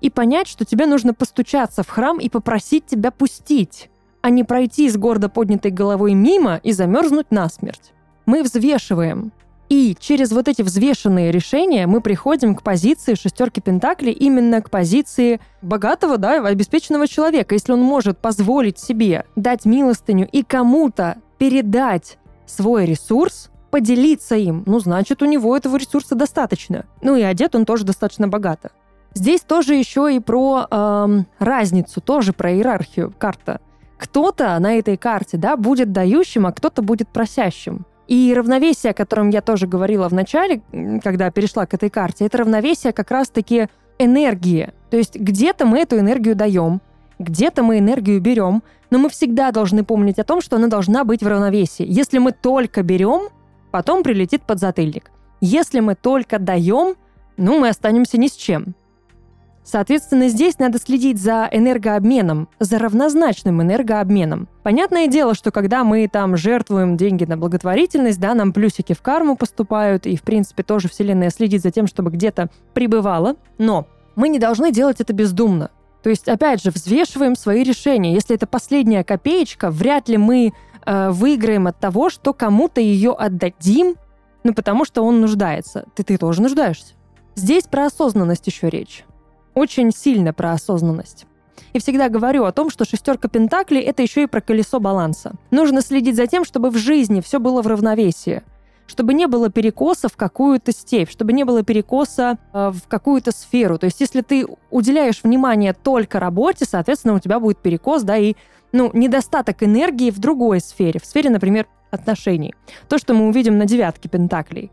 и 0.03 0.09
понять, 0.09 0.49
что 0.49 0.65
тебе 0.65 0.85
нужно 0.85 1.13
постучаться 1.13 1.81
в 1.81 1.89
храм 1.89 2.19
и 2.19 2.27
попросить 2.27 2.85
тебя 2.85 3.09
пустить, 3.09 3.89
а 4.21 4.29
не 4.29 4.43
пройти 4.43 4.89
с 4.89 4.97
гордо 4.97 5.29
поднятой 5.29 5.71
головой 5.71 6.13
мимо 6.13 6.57
и 6.61 6.73
замерзнуть 6.73 7.31
насмерть. 7.31 7.93
Мы 8.25 8.43
взвешиваем. 8.43 9.31
И 9.69 9.95
через 9.97 10.33
вот 10.33 10.49
эти 10.49 10.61
взвешенные 10.61 11.31
решения 11.31 11.87
мы 11.87 12.01
приходим 12.01 12.53
к 12.53 12.63
позиции 12.63 13.15
шестерки 13.15 13.61
Пентаклей, 13.61 14.11
именно 14.11 14.61
к 14.61 14.69
позиции 14.69 15.39
богатого, 15.61 16.17
да, 16.17 16.45
обеспеченного 16.45 17.07
человека. 17.07 17.55
Если 17.55 17.71
он 17.71 17.81
может 17.81 18.17
позволить 18.17 18.79
себе 18.79 19.25
дать 19.37 19.63
милостыню 19.63 20.27
и 20.29 20.43
кому-то 20.43 21.15
передать 21.37 22.17
свой 22.45 22.85
ресурс, 22.85 23.49
поделиться 23.71 24.35
им, 24.35 24.63
ну, 24.65 24.79
значит, 24.81 25.23
у 25.23 25.25
него 25.25 25.55
этого 25.55 25.77
ресурса 25.77 26.13
достаточно. 26.13 26.85
Ну 27.01 27.15
и 27.15 27.21
одет 27.21 27.55
он 27.55 27.65
тоже 27.65 27.85
достаточно 27.85 28.27
богато. 28.27 28.71
Здесь 29.13 29.41
тоже 29.41 29.75
еще 29.75 30.13
и 30.13 30.19
про 30.19 30.65
эм, 30.69 31.27
разницу, 31.39 32.01
тоже 32.01 32.33
про 32.33 32.51
иерархию 32.51 33.13
карта. 33.17 33.61
Кто-то 33.97 34.57
на 34.59 34.77
этой 34.79 34.97
карте, 34.97 35.37
да, 35.37 35.55
будет 35.55 35.91
дающим, 35.91 36.47
а 36.47 36.51
кто-то 36.51 36.81
будет 36.81 37.07
просящим. 37.09 37.85
И 38.07 38.33
равновесие, 38.35 38.91
о 38.91 38.93
котором 38.93 39.29
я 39.29 39.41
тоже 39.41 39.65
говорила 39.65 40.09
в 40.09 40.13
начале, 40.13 40.61
когда 41.03 41.31
перешла 41.31 41.65
к 41.65 41.73
этой 41.73 41.89
карте, 41.89 42.25
это 42.25 42.39
равновесие 42.39 42.91
как 42.91 43.11
раз-таки 43.11 43.67
энергии. 43.99 44.73
То 44.89 44.97
есть 44.97 45.15
где-то 45.15 45.65
мы 45.65 45.79
эту 45.79 45.97
энергию 45.97 46.35
даем, 46.35 46.81
где-то 47.19 47.63
мы 47.63 47.79
энергию 47.79 48.19
берем, 48.19 48.63
но 48.89 48.97
мы 48.97 49.09
всегда 49.09 49.51
должны 49.51 49.83
помнить 49.83 50.19
о 50.19 50.23
том, 50.23 50.41
что 50.41 50.57
она 50.57 50.67
должна 50.67 51.03
быть 51.03 51.23
в 51.23 51.27
равновесии. 51.27 51.85
Если 51.87 52.17
мы 52.17 52.31
только 52.31 52.83
берем, 52.83 53.29
потом 53.71 54.03
прилетит 54.03 54.43
под 54.43 54.59
затыльник. 54.59 55.11
Если 55.39 55.79
мы 55.79 55.95
только 55.95 56.39
даем, 56.39 56.95
ну, 57.37 57.59
мы 57.59 57.69
останемся 57.69 58.17
ни 58.17 58.27
с 58.27 58.33
чем. 58.33 58.75
Соответственно, 59.63 60.27
здесь 60.27 60.59
надо 60.59 60.77
следить 60.77 61.21
за 61.21 61.47
энергообменом, 61.51 62.49
за 62.59 62.79
равнозначным 62.79 63.61
энергообменом. 63.61 64.49
Понятное 64.61 65.07
дело, 65.07 65.33
что 65.33 65.51
когда 65.51 65.83
мы 65.83 66.07
там 66.07 66.35
жертвуем 66.35 66.97
деньги 66.97 67.23
на 67.23 67.37
благотворительность, 67.37 68.19
да, 68.19 68.33
нам 68.35 68.51
плюсики 68.51 68.93
в 68.93 69.01
карму 69.01 69.37
поступают, 69.37 70.05
и, 70.05 70.17
в 70.17 70.23
принципе, 70.23 70.63
тоже 70.63 70.89
Вселенная 70.89 71.29
следит 71.29 71.61
за 71.61 71.71
тем, 71.71 71.87
чтобы 71.87 72.11
где-то 72.11 72.49
прибывало. 72.73 73.35
Но 73.57 73.87
мы 74.15 74.27
не 74.27 74.37
должны 74.37 74.71
делать 74.71 74.99
это 74.99 75.13
бездумно. 75.13 75.71
То 76.03 76.09
есть, 76.09 76.27
опять 76.27 76.61
же, 76.61 76.69
взвешиваем 76.69 77.35
свои 77.35 77.63
решения. 77.63 78.13
Если 78.13 78.35
это 78.35 78.45
последняя 78.45 79.05
копеечка, 79.05 79.71
вряд 79.71 80.09
ли 80.09 80.17
мы 80.17 80.51
э, 80.85 81.09
выиграем 81.11 81.67
от 81.67 81.79
того, 81.79 82.09
что 82.09 82.33
кому-то 82.33 82.81
ее 82.81 83.11
отдадим, 83.11 83.95
ну, 84.43 84.53
потому 84.53 84.83
что 84.83 85.03
он 85.03 85.21
нуждается. 85.21 85.85
Ты, 85.95 86.03
ты 86.03 86.17
тоже 86.17 86.41
нуждаешься. 86.41 86.95
Здесь 87.35 87.63
про 87.63 87.85
осознанность 87.85 88.45
еще 88.45 88.69
речь 88.69 89.05
очень 89.53 89.91
сильно 89.91 90.33
про 90.33 90.51
осознанность. 90.53 91.25
И 91.73 91.79
всегда 91.79 92.09
говорю 92.09 92.45
о 92.45 92.51
том, 92.51 92.69
что 92.69 92.85
шестерка 92.85 93.27
пентаклей— 93.27 93.81
это 93.81 94.03
еще 94.03 94.23
и 94.23 94.27
про 94.27 94.41
колесо 94.41 94.79
баланса. 94.79 95.33
Нужно 95.51 95.81
следить 95.81 96.15
за 96.15 96.27
тем, 96.27 96.45
чтобы 96.45 96.69
в 96.69 96.77
жизни 96.77 97.21
все 97.21 97.39
было 97.39 97.61
в 97.61 97.67
равновесии 97.67 98.43
чтобы 98.85 99.13
не 99.13 99.27
было 99.27 99.49
перекоса 99.49 100.09
в 100.09 100.17
какую-то 100.17 100.71
степь, 100.71 101.09
чтобы 101.09 101.33
не 101.33 101.45
было 101.45 101.63
перекоса 101.63 102.37
э, 102.53 102.71
в 102.73 102.87
какую-то 102.87 103.31
сферу. 103.31 103.77
То 103.77 103.85
есть, 103.85 104.01
если 104.01 104.21
ты 104.21 104.45
уделяешь 104.69 105.21
внимание 105.23 105.73
только 105.73 106.19
работе, 106.19 106.65
соответственно, 106.65 107.15
у 107.15 107.19
тебя 107.19 107.39
будет 107.39 107.59
перекос, 107.59 108.03
да, 108.03 108.17
и 108.17 108.35
ну, 108.71 108.91
недостаток 108.93 109.63
энергии 109.63 110.11
в 110.11 110.19
другой 110.19 110.59
сфере, 110.59 110.99
в 110.99 111.05
сфере, 111.05 111.29
например, 111.29 111.67
отношений. 111.91 112.53
То, 112.89 112.97
что 112.97 113.13
мы 113.13 113.27
увидим 113.27 113.57
на 113.57 113.65
девятке 113.65 114.09
пентаклей. 114.09 114.71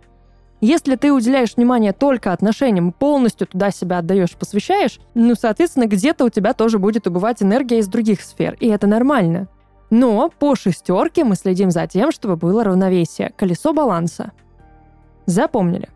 Если 0.61 0.97
ты 0.97 1.13
уделяешь 1.13 1.57
внимание 1.57 1.93
только 1.93 2.33
отношениям, 2.33 2.93
полностью 2.93 3.47
туда 3.47 3.71
себя 3.71 3.99
отдаешь, 3.99 4.37
посвящаешь, 4.37 5.01
ну, 5.15 5.35
соответственно, 5.35 5.87
где-то 5.87 6.25
у 6.27 6.29
тебя 6.29 6.53
тоже 6.53 6.79
будет 6.79 7.07
убывать 7.07 7.43
энергия 7.43 7.79
из 7.79 7.89
других 7.89 8.21
сфер, 8.21 8.57
и 8.61 8.69
это 8.69 8.87
нормально. 8.87 9.49
Но 9.89 10.29
по 10.29 10.55
шестерке 10.55 11.25
мы 11.25 11.35
следим 11.35 11.71
за 11.71 11.87
тем, 11.87 12.13
чтобы 12.13 12.37
было 12.37 12.63
равновесие, 12.63 13.33
колесо 13.37 13.73
баланса. 13.73 14.33
Запомнили. 15.25 15.89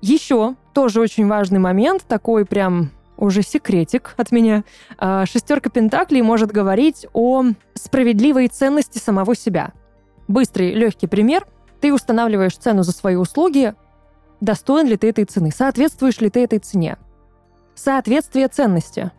Еще 0.00 0.54
тоже 0.74 1.00
очень 1.00 1.28
важный 1.28 1.58
момент, 1.58 2.04
такой 2.06 2.44
прям 2.44 2.90
уже 3.16 3.42
секретик 3.42 4.14
от 4.16 4.32
меня. 4.32 4.64
А, 4.96 5.26
шестерка 5.26 5.70
пентаклей 5.70 6.22
может 6.22 6.52
говорить 6.52 7.06
о 7.12 7.44
справедливой 7.74 8.48
ценности 8.48 8.98
самого 8.98 9.34
себя. 9.34 9.72
Быстрый, 10.28 10.72
легкий 10.72 11.06
пример. 11.06 11.46
Ты 11.80 11.92
устанавливаешь 11.92 12.56
цену 12.56 12.82
за 12.82 12.92
свои 12.92 13.16
услуги, 13.16 13.74
Достоин 14.40 14.86
ли 14.86 14.96
ты 14.96 15.08
этой 15.08 15.24
цены? 15.24 15.50
Соответствуешь 15.54 16.20
ли 16.20 16.30
ты 16.30 16.44
этой 16.44 16.58
цене? 16.58 16.96
Соответствие 17.74 18.48
ценности. 18.48 19.10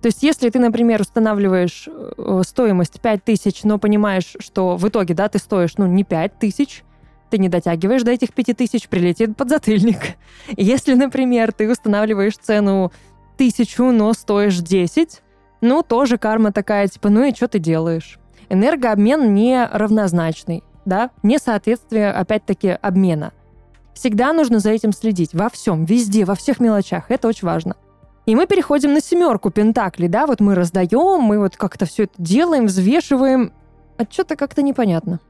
То 0.00 0.06
есть, 0.06 0.22
если 0.22 0.50
ты, 0.50 0.58
например, 0.58 1.00
устанавливаешь 1.00 1.88
э, 1.88 2.42
стоимость 2.46 3.00
5000, 3.00 3.64
но 3.64 3.78
понимаешь, 3.78 4.36
что 4.38 4.76
в 4.76 4.86
итоге, 4.86 5.14
да, 5.14 5.28
ты 5.28 5.38
стоишь, 5.38 5.78
ну, 5.78 5.86
не 5.86 6.04
5000, 6.04 6.84
ты 7.30 7.38
не 7.38 7.48
дотягиваешь 7.48 8.02
до 8.02 8.10
этих 8.10 8.32
5000, 8.34 8.88
прилетит 8.88 9.36
подзатыльник. 9.36 10.16
Если, 10.56 10.94
например, 10.94 11.52
ты 11.52 11.70
устанавливаешь 11.70 12.36
цену 12.36 12.92
тысячу, 13.38 13.84
но 13.90 14.12
стоишь 14.12 14.58
10, 14.58 15.22
ну, 15.62 15.82
тоже 15.82 16.18
карма 16.18 16.52
такая, 16.52 16.86
типа, 16.86 17.08
ну 17.08 17.24
и 17.24 17.34
что 17.34 17.48
ты 17.48 17.58
делаешь? 17.58 18.18
Энергообмен 18.50 19.32
не 19.32 19.64
равнозначный, 19.64 20.62
да, 20.84 21.10
несоответствие, 21.22 22.10
опять-таки, 22.10 22.68
обмена– 22.68 23.32
Всегда 23.94 24.32
нужно 24.32 24.58
за 24.58 24.70
этим 24.70 24.92
следить. 24.92 25.32
Во 25.32 25.48
всем, 25.48 25.84
везде, 25.84 26.24
во 26.24 26.34
всех 26.34 26.60
мелочах. 26.60 27.10
Это 27.10 27.28
очень 27.28 27.46
важно. 27.46 27.76
И 28.26 28.34
мы 28.34 28.46
переходим 28.46 28.92
на 28.92 29.00
семерку 29.00 29.50
пентаклей, 29.50 30.08
да, 30.08 30.26
вот 30.26 30.40
мы 30.40 30.54
раздаем, 30.54 31.20
мы 31.20 31.38
вот 31.38 31.56
как-то 31.56 31.84
все 31.84 32.04
это 32.04 32.14
делаем, 32.16 32.66
взвешиваем, 32.66 33.52
а 33.98 34.04
что-то 34.10 34.36
как-то 34.36 34.62
непонятно. 34.62 35.20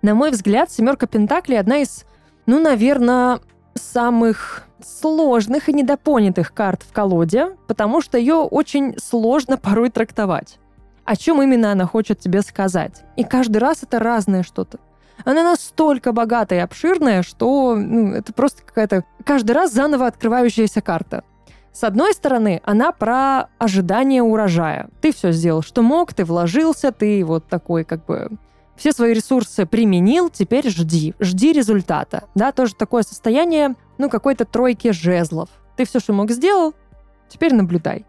На 0.00 0.14
мой 0.14 0.30
взгляд, 0.30 0.70
семерка 0.70 1.06
пентаклей 1.06 1.58
одна 1.58 1.78
из, 1.78 2.04
ну, 2.46 2.60
наверное, 2.60 3.40
самых 3.74 4.64
сложных 4.82 5.68
и 5.68 5.72
недопонятых 5.72 6.54
карт 6.54 6.82
в 6.82 6.92
колоде, 6.92 7.56
потому 7.66 8.00
что 8.00 8.18
ее 8.18 8.36
очень 8.36 8.96
сложно 8.98 9.58
порой 9.58 9.90
трактовать. 9.90 10.58
О 11.04 11.16
чем 11.16 11.42
именно 11.42 11.72
она 11.72 11.86
хочет 11.86 12.20
тебе 12.20 12.40
сказать. 12.42 13.02
И 13.16 13.24
каждый 13.24 13.58
раз 13.58 13.82
это 13.82 13.98
разное 13.98 14.42
что-то. 14.42 14.78
Она 15.24 15.42
настолько 15.42 16.12
богатая 16.12 16.60
и 16.60 16.62
обширная, 16.62 17.22
что 17.22 17.74
ну, 17.76 18.12
это 18.12 18.32
просто 18.32 18.62
какая-то 18.62 19.04
каждый 19.24 19.52
раз 19.52 19.72
заново 19.72 20.06
открывающаяся 20.06 20.80
карта. 20.80 21.24
С 21.72 21.84
одной 21.84 22.14
стороны, 22.14 22.60
она 22.64 22.90
про 22.92 23.48
ожидание 23.58 24.22
урожая. 24.22 24.88
Ты 25.00 25.12
все 25.12 25.30
сделал, 25.30 25.62
что 25.62 25.82
мог, 25.82 26.12
ты 26.12 26.24
вложился, 26.24 26.90
ты 26.90 27.24
вот 27.24 27.46
такой 27.46 27.84
как 27.84 28.04
бы 28.06 28.30
все 28.76 28.92
свои 28.92 29.12
ресурсы 29.12 29.66
применил, 29.66 30.30
теперь 30.30 30.68
жди, 30.68 31.14
жди 31.20 31.52
результата. 31.52 32.24
Да, 32.34 32.50
тоже 32.50 32.74
такое 32.74 33.02
состояние, 33.02 33.74
ну, 33.98 34.08
какой-то 34.08 34.46
тройки 34.46 34.90
жезлов. 34.90 35.50
Ты 35.76 35.84
все, 35.84 36.00
что 36.00 36.12
мог, 36.12 36.30
сделал, 36.30 36.74
теперь 37.28 37.54
наблюдай. 37.54 38.06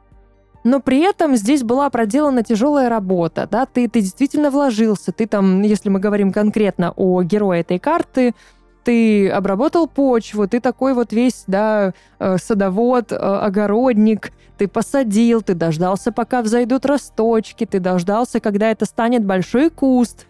Но 0.63 0.79
при 0.79 0.99
этом 0.99 1.35
здесь 1.35 1.63
была 1.63 1.89
проделана 1.89 2.43
тяжелая 2.43 2.87
работа, 2.87 3.47
да, 3.49 3.65
ты, 3.65 3.87
ты 3.87 4.01
действительно 4.01 4.51
вложился, 4.51 5.11
ты 5.11 5.25
там, 5.25 5.61
если 5.63 5.89
мы 5.89 5.99
говорим 5.99 6.31
конкретно 6.31 6.93
о 6.95 7.23
герое 7.23 7.61
этой 7.61 7.79
карты, 7.79 8.35
ты 8.83 9.29
обработал 9.29 9.87
почву, 9.87 10.47
ты 10.47 10.59
такой 10.59 10.93
вот 10.93 11.13
весь, 11.13 11.43
да, 11.47 11.93
э, 12.19 12.37
садовод, 12.37 13.11
э, 13.11 13.15
огородник, 13.15 14.31
ты 14.57 14.67
посадил, 14.67 15.41
ты 15.41 15.53
дождался, 15.55 16.11
пока 16.11 16.41
взойдут 16.41 16.85
росточки, 16.85 17.65
ты 17.65 17.79
дождался, 17.79 18.39
когда 18.39 18.69
это 18.69 18.85
станет 18.85 19.25
большой 19.25 19.69
куст. 19.69 20.27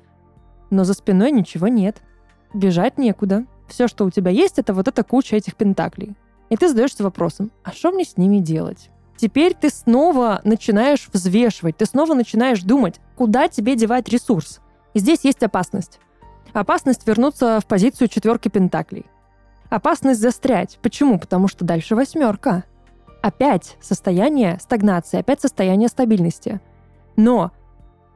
Но 0.70 0.84
за 0.84 0.94
спиной 0.94 1.32
ничего 1.32 1.68
нет. 1.68 2.02
Бежать 2.54 2.98
некуда. 2.98 3.46
Все, 3.68 3.88
что 3.88 4.06
у 4.06 4.10
тебя 4.10 4.32
есть, 4.32 4.60
это 4.60 4.74
вот 4.74 4.88
эта 4.88 5.04
куча 5.04 5.36
этих 5.36 5.56
пентаклей. 5.56 6.16
И 6.50 6.58
ты 6.58 6.68
задаешься 6.68 7.04
вопросом, 7.04 7.52
а 7.64 7.72
что 7.72 7.92
мне 7.92 8.04
с 8.04 8.18
ними 8.18 8.40
делать? 8.40 8.90
Теперь 9.22 9.54
ты 9.54 9.70
снова 9.70 10.42
начинаешь 10.44 11.08
взвешивать, 11.14 11.78
ты 11.78 11.86
снова 11.86 12.16
начинаешь 12.16 12.64
думать, 12.64 13.00
куда 13.16 13.48
тебе 13.48 13.76
девать 13.76 14.10
ресурс. 14.10 14.62
И 14.96 15.00
здесь 15.00 15.20
есть 15.24 15.44
опасность. 15.44 16.00
Опасность 16.54 17.08
вернуться 17.08 17.60
в 17.60 17.68
позицию 17.68 18.08
четверки 18.08 18.50
пентаклей. 18.50 19.06
Опасность 19.70 20.20
застрять. 20.20 20.80
Почему? 20.82 21.20
Потому 21.20 21.48
что 21.48 21.64
дальше 21.64 21.96
восьмерка. 21.96 22.64
Опять 23.22 23.78
состояние 23.80 24.58
стагнации, 24.60 25.20
опять 25.20 25.40
состояние 25.40 25.88
стабильности. 25.88 26.60
Но 27.16 27.52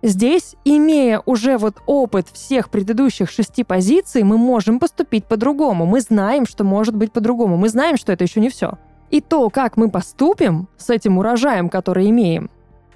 здесь, 0.01 0.55
имея 0.65 1.21
уже 1.27 1.59
вот 1.59 1.75
опыт 1.85 2.27
всех 2.29 2.71
предыдущих 2.71 3.29
шести 3.29 3.63
позиций, 3.63 4.23
мы 4.23 4.39
можем 4.39 4.79
поступить 4.79 5.25
по-другому. 5.25 5.85
Мы 5.85 6.01
знаем, 6.01 6.47
что 6.47 6.63
может 6.63 6.95
быть 6.95 7.11
по-другому. 7.11 7.57
Мы 7.57 7.69
знаем, 7.69 7.95
что 7.95 8.11
это 8.11 8.23
еще 8.23 8.39
не 8.41 8.49
все. 8.49 8.79
И 9.15 9.21
то, 9.21 9.49
как 9.49 9.77
мы 9.77 9.89
поступим 9.89 10.67
с 10.75 10.89
этим 10.89 11.17
урожаем, 11.17 11.69
который 11.69 12.09
имеем, 12.09 12.49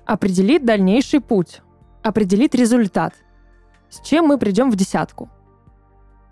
определит 0.04 0.66
дальнейший 0.66 1.22
путь, 1.22 1.62
определит 2.04 2.54
результат, 2.54 3.14
с 3.90 4.02
чем 4.02 4.26
мы 4.26 4.38
придем 4.38 4.70
в 4.70 4.76
десятку. 4.76 5.30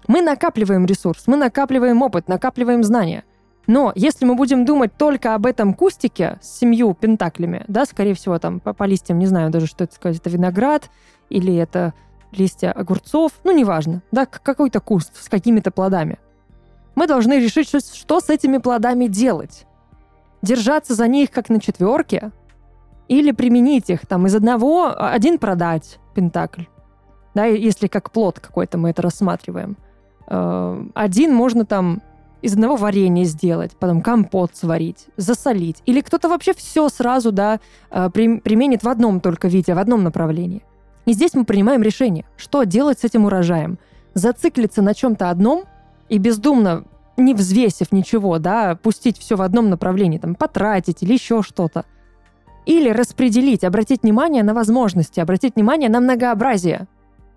Мы 0.10 0.22
накапливаем 0.22 0.86
ресурс, 0.86 1.24
мы 1.28 1.38
накапливаем 1.38 2.02
опыт, 2.02 2.28
накапливаем 2.28 2.84
знания. 2.84 3.24
Но 3.66 3.94
если 3.96 4.26
мы 4.26 4.36
будем 4.36 4.66
думать 4.66 4.92
только 4.98 5.36
об 5.36 5.46
этом 5.46 5.74
кустике 5.74 6.38
с 6.42 6.60
семью 6.60 6.94
пентаклями, 6.94 7.64
да, 7.70 7.86
скорее 7.86 8.14
всего, 8.14 8.38
там 8.40 8.60
по, 8.60 8.74
по 8.74 8.84
листьям, 8.84 9.20
не 9.20 9.26
знаю 9.26 9.52
даже, 9.52 9.68
что 9.68 9.86
это 9.86 9.96
сказать, 9.96 10.18
это 10.18 10.30
виноград 10.30 10.90
или 11.30 11.56
это 11.56 11.94
листья 12.34 12.74
огурцов, 12.74 13.32
ну, 13.46 13.56
неважно, 13.56 14.02
да, 14.12 14.26
какой-то 14.26 14.82
куст 14.82 15.16
с 15.16 15.30
какими-то 15.30 15.72
плодами. 15.72 16.20
Мы 16.96 17.08
должны 17.08 17.40
решить, 17.40 17.70
что, 17.70 17.80
что 17.80 18.20
с 18.20 18.30
этими 18.30 18.58
плодами 18.58 19.08
делать 19.08 19.66
держаться 20.42 20.94
за 20.94 21.08
них 21.08 21.32
как 21.32 21.50
на 21.50 21.60
четверке, 21.60 22.32
или 23.08 23.32
применить 23.32 23.90
их 23.90 24.06
там 24.06 24.26
из 24.28 24.36
одного, 24.36 24.94
один 24.98 25.38
продать 25.38 26.00
пентакль, 26.14 26.64
да, 27.36 27.46
если 27.46 27.88
как 27.88 28.12
плод 28.12 28.40
какой-то 28.40 28.78
мы 28.78 28.90
это 28.90 29.02
рассматриваем. 29.02 29.78
Э, 30.28 30.84
один 30.94 31.34
можно 31.34 31.66
там 31.66 32.02
из 32.42 32.54
одного 32.54 32.76
варенья 32.76 33.24
сделать, 33.24 33.72
потом 33.80 34.02
компот 34.02 34.52
сварить, 34.56 35.08
засолить. 35.18 35.82
Или 35.86 36.02
кто-то 36.02 36.30
вообще 36.30 36.54
все 36.54 36.90
сразу, 36.90 37.32
да, 37.32 37.60
э, 37.90 38.10
применит 38.10 38.84
в 38.84 38.90
одном 38.90 39.20
только 39.22 39.48
виде, 39.48 39.74
в 39.74 39.80
одном 39.80 40.04
направлении. 40.04 40.64
И 41.06 41.14
здесь 41.14 41.34
мы 41.34 41.46
принимаем 41.46 41.82
решение, 41.82 42.26
что 42.36 42.64
делать 42.64 43.00
с 43.00 43.04
этим 43.06 43.26
урожаем. 43.26 43.80
Зациклиться 44.14 44.82
на 44.82 44.94
чем-то 44.94 45.30
одном 45.30 45.64
и 46.10 46.18
бездумно 46.18 46.84
не 47.18 47.34
взвесив 47.34 47.92
ничего, 47.92 48.40
да, 48.40 48.76
пустить 48.76 49.18
все 49.18 49.36
в 49.36 49.42
одном 49.42 49.70
направлении, 49.70 50.20
там, 50.20 50.36
потратить 50.36 51.04
или 51.04 51.14
еще 51.14 51.42
что-то. 51.42 51.86
Или 52.66 52.90
распределить, 52.90 53.64
обратить 53.64 54.04
внимание 54.04 54.44
на 54.44 54.54
возможности, 54.54 55.20
обратить 55.20 55.56
внимание 55.56 55.90
на 55.90 56.00
многообразие. 56.00 56.88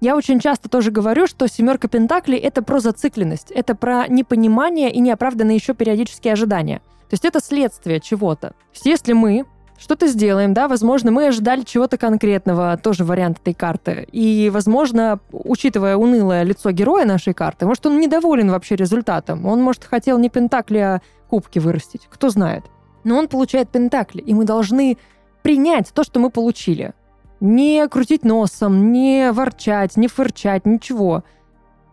Я 0.01 0.16
очень 0.16 0.40
часто 0.40 0.69
тоже 0.69 0.90
говорю, 0.90 1.27
что 1.27 1.47
семерка 1.47 1.88
пентаклей— 1.88 2.38
это 2.38 2.62
про 2.62 2.81
зацикленность, 2.81 3.51
это 3.51 3.75
про 3.75 4.09
непонимание 4.09 4.90
и 4.90 4.99
неоправданные 4.99 5.57
еще 5.57 5.75
периодические 5.75 6.33
ожидания. 6.33 6.79
То 7.09 7.14
есть 7.14 7.25
это 7.25 7.40
следствие 7.40 8.01
чего-то. 8.01 8.49
То 8.49 8.55
есть 8.73 8.87
если 8.87 9.12
мы 9.12 9.45
что-то 9.81 10.09
сделаем, 10.09 10.53
да, 10.53 10.69
возможно, 10.69 11.11
мы 11.11 11.29
ожидали 11.29 11.62
чего-то 11.62 11.97
конкретного, 11.97 12.77
тоже 12.77 13.03
вариант 13.03 13.38
этой 13.40 13.55
карты. 13.55 14.07
И, 14.12 14.51
возможно, 14.53 15.21
учитывая 15.33 15.97
унылое 15.97 16.43
лицо 16.43 16.71
героя 16.71 17.07
нашей 17.07 17.33
карты, 17.33 17.64
может, 17.64 17.87
он 17.87 17.99
недоволен 17.99 18.51
вообще 18.51 18.77
результатом. 18.77 19.47
Он, 19.47 19.62
может, 19.62 19.85
хотел 19.85 20.19
не 20.19 20.29
пентакли, 20.29 20.79
а 20.79 21.01
кубки 21.31 21.59
вырастить. 21.59 22.09
Кто 22.11 22.29
знает. 22.29 22.64
Но 23.05 23.16
он 23.16 23.27
получает 23.27 23.71
пентакли, 23.71 24.21
и 24.21 24.35
мы 24.35 24.45
должны 24.45 24.99
принять 25.43 25.90
то, 25.95 26.05
что 26.05 26.21
мы 26.21 26.29
получили. 26.29 26.93
Не 27.40 27.88
крутить 27.88 28.23
носом, 28.23 28.93
не 28.93 29.33
ворчать, 29.33 29.97
не 29.97 30.09
фырчать, 30.09 30.66
ничего. 30.66 31.25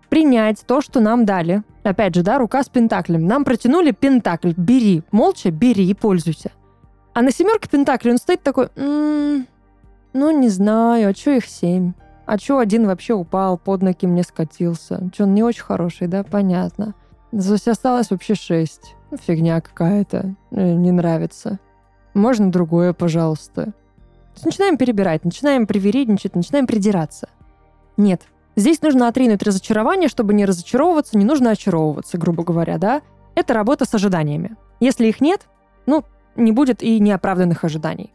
Принять 0.10 0.66
то, 0.68 0.82
что 0.82 1.00
нам 1.00 1.24
дали. 1.24 1.64
Опять 1.84 2.16
же, 2.16 2.24
да, 2.24 2.38
рука 2.38 2.64
с 2.64 2.68
пентаклем. 2.68 3.26
Нам 3.26 3.46
протянули 3.46 3.92
пентакль. 3.92 4.52
Бери. 4.58 5.04
Молча 5.14 5.52
бери 5.52 5.90
и 5.90 5.94
пользуйся. 5.94 6.52
А 7.18 7.24
на 7.24 7.32
семерке 7.32 7.68
Пентакли 7.68 8.12
он 8.12 8.18
стоит 8.20 8.44
такой, 8.44 8.70
м-м, 8.76 9.48
ну 10.14 10.30
не 10.40 10.50
знаю, 10.50 11.10
а 11.10 11.14
чё 11.16 11.32
их 11.32 11.48
семь? 11.48 11.94
А 12.28 12.38
чё 12.38 12.60
один 12.60 12.86
вообще 12.86 13.16
упал, 13.16 13.58
под 13.58 13.82
ноги 13.82 14.06
мне 14.06 14.22
скатился? 14.22 15.10
Чё 15.12 15.24
он 15.24 15.34
не 15.34 15.42
очень 15.42 15.64
хороший, 15.64 16.06
да? 16.06 16.24
Понятно. 16.24 16.94
Здесь 17.32 17.68
осталось 17.68 18.12
вообще 18.12 18.36
шесть. 18.36 18.94
Ну, 19.10 19.18
фигня 19.18 19.60
какая-то. 19.62 20.36
Э, 20.52 20.74
не 20.74 20.92
нравится. 20.92 21.58
Можно 22.14 22.52
другое, 22.52 22.94
пожалуйста. 22.94 23.74
Начинаем 24.46 24.78
перебирать, 24.78 25.26
начинаем 25.26 25.66
привередничать, 25.66 26.36
начинаем 26.36 26.68
придираться. 26.68 27.30
Нет. 27.98 28.22
Здесь 28.56 28.84
нужно 28.84 29.08
отринуть 29.08 29.42
разочарование, 29.42 30.08
чтобы 30.08 30.36
не 30.36 30.46
разочаровываться, 30.46 31.18
не 31.18 31.26
нужно 31.26 31.50
очаровываться, 31.50 32.20
грубо 32.20 32.44
говоря, 32.44 32.78
да? 32.78 33.02
Это 33.34 33.56
работа 33.56 33.86
с 33.86 33.96
ожиданиями. 33.96 34.56
Если 34.80 35.08
их 35.08 35.20
нет, 35.20 35.48
ну, 35.88 36.04
не 36.38 36.52
будет 36.52 36.82
и 36.82 37.00
неоправданных 37.00 37.64
ожиданий. 37.64 38.14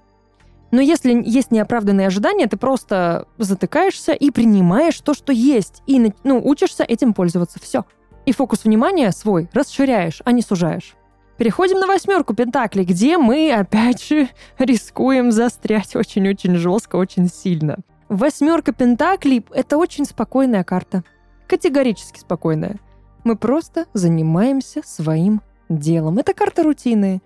Но 0.71 0.81
если 0.81 1.23
есть 1.25 1.51
неоправданные 1.51 2.07
ожидания, 2.07 2.47
ты 2.47 2.57
просто 2.57 3.29
затыкаешься 3.37 4.13
и 4.13 4.31
принимаешь 4.31 4.99
то, 5.01 5.13
что 5.13 5.33
есть, 5.33 5.83
и 5.87 6.13
ну, 6.25 6.41
учишься 6.43 6.83
этим 6.83 7.13
пользоваться. 7.13 7.61
Все. 7.61 7.85
И 8.25 8.33
фокус 8.33 8.65
внимания 8.65 9.13
свой 9.13 9.51
расширяешь, 9.53 10.23
а 10.25 10.33
не 10.33 10.41
сужаешь. 10.41 10.95
Переходим 11.37 11.79
на 11.79 11.87
восьмерку 11.87 12.35
Пентаклей, 12.35 12.85
где 12.85 13.19
мы, 13.19 13.53
опять 13.53 14.03
же, 14.03 14.29
рискуем 14.59 15.31
застрять 15.31 15.95
очень-очень 15.95 16.57
жестко, 16.57 16.97
очень 16.97 17.29
сильно. 17.29 17.79
Восьмерка 18.09 18.73
Пентаклей— 18.73 19.45
это 19.53 19.77
очень 19.77 20.05
спокойная 20.05 20.65
карта. 20.65 21.05
Категорически 21.49 22.21
спокойная. 22.21 22.79
Мы 23.25 23.37
просто 23.37 23.87
занимаемся 23.93 24.83
своим 24.85 25.43
делом. 25.69 26.19
Это 26.19 26.35
карта 26.35 26.63
рутины. 26.63 27.23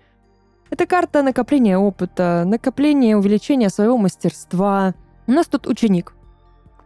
Это 0.69 0.85
карта 0.85 1.23
накопления 1.23 1.77
опыта, 1.77 2.43
накопления 2.45 3.17
увеличения 3.17 3.69
своего 3.69 3.97
мастерства. 3.97 4.93
У 5.27 5.31
нас 5.31 5.47
тут 5.47 5.67
ученик, 5.67 6.13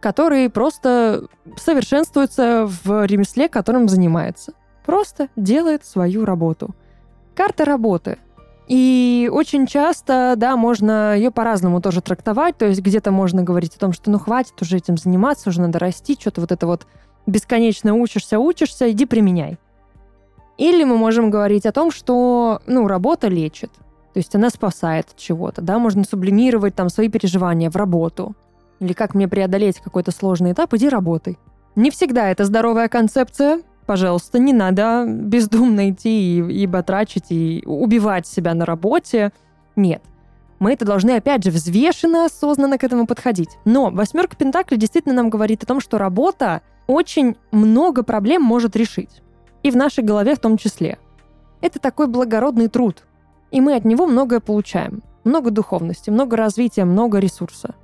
который 0.00 0.48
просто 0.50 1.26
совершенствуется 1.56 2.66
в 2.66 3.06
ремесле, 3.06 3.48
которым 3.48 3.88
занимается. 3.88 4.52
Просто 4.84 5.28
делает 5.36 5.84
свою 5.84 6.24
работу. 6.24 6.74
Карта 7.34 7.64
работы. 7.64 8.18
И 8.68 9.28
очень 9.32 9.66
часто, 9.66 10.34
да, 10.36 10.56
можно 10.56 11.16
ее 11.16 11.30
по-разному 11.30 11.80
тоже 11.80 12.00
трактовать. 12.00 12.56
То 12.56 12.66
есть 12.66 12.80
где-то 12.80 13.10
можно 13.10 13.42
говорить 13.42 13.76
о 13.76 13.78
том, 13.78 13.92
что 13.92 14.10
ну 14.10 14.18
хватит 14.18 14.60
уже 14.60 14.76
этим 14.76 14.96
заниматься, 14.96 15.50
уже 15.50 15.60
надо 15.60 15.78
расти, 15.78 16.16
что-то 16.18 16.40
вот 16.40 16.52
это 16.52 16.66
вот 16.66 16.86
бесконечно 17.26 17.94
учишься, 17.94 18.38
учишься, 18.38 18.90
иди 18.90 19.06
применяй. 19.06 19.58
Или 20.58 20.84
мы 20.84 20.96
можем 20.96 21.30
говорить 21.30 21.66
о 21.66 21.72
том, 21.72 21.90
что, 21.90 22.60
ну, 22.66 22.86
работа 22.86 23.28
лечит. 23.28 23.70
То 24.12 24.18
есть 24.18 24.34
она 24.34 24.50
спасает 24.50 25.06
от 25.10 25.16
чего-то, 25.16 25.62
да, 25.62 25.78
можно 25.78 26.04
сублимировать 26.04 26.74
там 26.74 26.90
свои 26.90 27.08
переживания 27.08 27.70
в 27.70 27.76
работу. 27.76 28.34
Или 28.78 28.92
как 28.92 29.14
мне 29.14 29.26
преодолеть 29.26 29.80
какой-то 29.80 30.10
сложный 30.10 30.52
этап, 30.52 30.74
иди 30.74 30.88
работай. 30.88 31.38
Не 31.76 31.90
всегда 31.90 32.28
это 32.30 32.44
здоровая 32.44 32.88
концепция. 32.88 33.62
Пожалуйста, 33.86 34.38
не 34.38 34.52
надо 34.52 35.06
бездумно 35.08 35.90
идти 35.90 36.38
и, 36.38 36.62
и 36.62 36.66
батрачить, 36.66 37.26
и 37.30 37.62
убивать 37.66 38.26
себя 38.26 38.54
на 38.54 38.66
работе. 38.66 39.32
Нет. 39.76 40.02
Мы 40.58 40.72
это 40.74 40.84
должны, 40.84 41.12
опять 41.12 41.42
же, 41.42 41.50
взвешенно, 41.50 42.26
осознанно 42.26 42.78
к 42.78 42.84
этому 42.84 43.06
подходить. 43.06 43.50
Но 43.64 43.90
восьмерка 43.90 44.36
Пентаклей 44.36 44.78
действительно 44.78 45.14
нам 45.14 45.30
говорит 45.30 45.62
о 45.64 45.66
том, 45.66 45.80
что 45.80 45.98
работа 45.98 46.60
очень 46.86 47.36
много 47.50 48.02
проблем 48.02 48.42
может 48.42 48.76
решить 48.76 49.22
и 49.62 49.70
в 49.70 49.76
нашей 49.76 50.04
голове 50.04 50.34
в 50.34 50.38
том 50.38 50.56
числе. 50.56 50.98
Это 51.60 51.78
такой 51.78 52.08
благородный 52.08 52.68
труд, 52.68 53.04
и 53.50 53.60
мы 53.60 53.76
от 53.76 53.84
него 53.84 54.06
многое 54.06 54.40
получаем. 54.40 55.02
Много 55.24 55.50
духовности, 55.50 56.10
много 56.10 56.36
развития, 56.36 56.84
много 56.84 57.18
ресурса. 57.18 57.74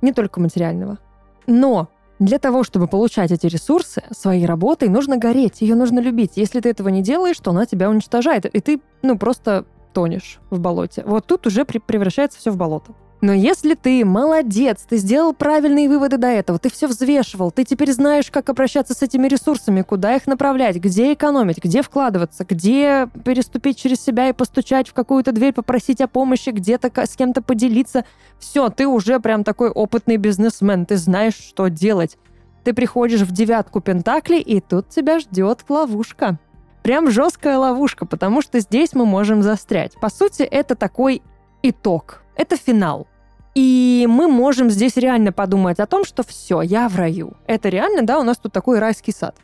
Не 0.00 0.12
только 0.12 0.40
материального. 0.40 0.98
Но 1.46 1.88
для 2.18 2.38
того, 2.38 2.64
чтобы 2.64 2.88
получать 2.88 3.30
эти 3.30 3.46
ресурсы, 3.46 4.02
своей 4.10 4.46
работой 4.46 4.88
нужно 4.88 5.18
гореть, 5.18 5.60
ее 5.60 5.74
нужно 5.74 6.00
любить. 6.00 6.32
Если 6.36 6.60
ты 6.60 6.70
этого 6.70 6.88
не 6.88 7.02
делаешь, 7.02 7.38
то 7.38 7.50
она 7.50 7.66
тебя 7.66 7.90
уничтожает, 7.90 8.46
и 8.46 8.60
ты, 8.60 8.80
ну, 9.02 9.18
просто 9.18 9.66
тонешь 9.92 10.40
в 10.50 10.58
болоте. 10.60 11.04
Вот 11.06 11.26
тут 11.26 11.46
уже 11.46 11.64
превращается 11.64 12.38
все 12.38 12.50
в 12.50 12.56
болото. 12.56 12.92
Но 13.20 13.32
если 13.32 13.74
ты 13.74 14.04
молодец, 14.04 14.86
ты 14.88 14.96
сделал 14.96 15.32
правильные 15.32 15.88
выводы 15.88 16.18
до 16.18 16.28
этого, 16.28 16.58
ты 16.60 16.70
все 16.70 16.86
взвешивал, 16.86 17.50
ты 17.50 17.64
теперь 17.64 17.92
знаешь, 17.92 18.30
как 18.30 18.48
обращаться 18.48 18.94
с 18.94 19.02
этими 19.02 19.26
ресурсами, 19.26 19.82
куда 19.82 20.14
их 20.14 20.28
направлять, 20.28 20.76
где 20.76 21.12
экономить, 21.14 21.62
где 21.62 21.82
вкладываться, 21.82 22.44
где 22.48 23.08
переступить 23.24 23.76
через 23.76 24.00
себя 24.00 24.28
и 24.28 24.32
постучать 24.32 24.88
в 24.88 24.92
какую-то 24.92 25.32
дверь, 25.32 25.52
попросить 25.52 26.00
о 26.00 26.06
помощи, 26.06 26.50
где-то 26.50 26.92
с 27.04 27.16
кем-то 27.16 27.42
поделиться. 27.42 28.04
Все, 28.38 28.68
ты 28.68 28.86
уже 28.86 29.18
прям 29.18 29.42
такой 29.42 29.70
опытный 29.70 30.16
бизнесмен, 30.16 30.86
ты 30.86 30.96
знаешь, 30.96 31.34
что 31.34 31.66
делать. 31.68 32.16
Ты 32.62 32.72
приходишь 32.72 33.22
в 33.22 33.32
девятку 33.32 33.80
пентаклей, 33.80 34.40
и 34.40 34.60
тут 34.60 34.90
тебя 34.90 35.18
ждет 35.18 35.64
ловушка. 35.68 36.38
Прям 36.82 37.10
жесткая 37.10 37.58
ловушка, 37.58 38.06
потому 38.06 38.42
что 38.42 38.60
здесь 38.60 38.94
мы 38.94 39.06
можем 39.06 39.42
застрять. 39.42 39.94
По 40.00 40.08
сути, 40.08 40.42
это 40.42 40.76
такой 40.76 41.22
итог 41.62 42.22
это 42.38 42.56
финал. 42.56 43.06
И 43.54 44.06
мы 44.08 44.28
можем 44.28 44.70
здесь 44.70 44.96
реально 44.96 45.32
подумать 45.32 45.80
о 45.80 45.86
том, 45.86 46.04
что 46.04 46.22
все, 46.22 46.62
я 46.62 46.88
в 46.88 46.96
раю. 46.96 47.34
Это 47.46 47.68
реально, 47.68 48.02
да, 48.02 48.18
у 48.18 48.22
нас 48.22 48.38
тут 48.38 48.52
такой 48.52 48.78
райский 48.78 49.12
сад. 49.12 49.36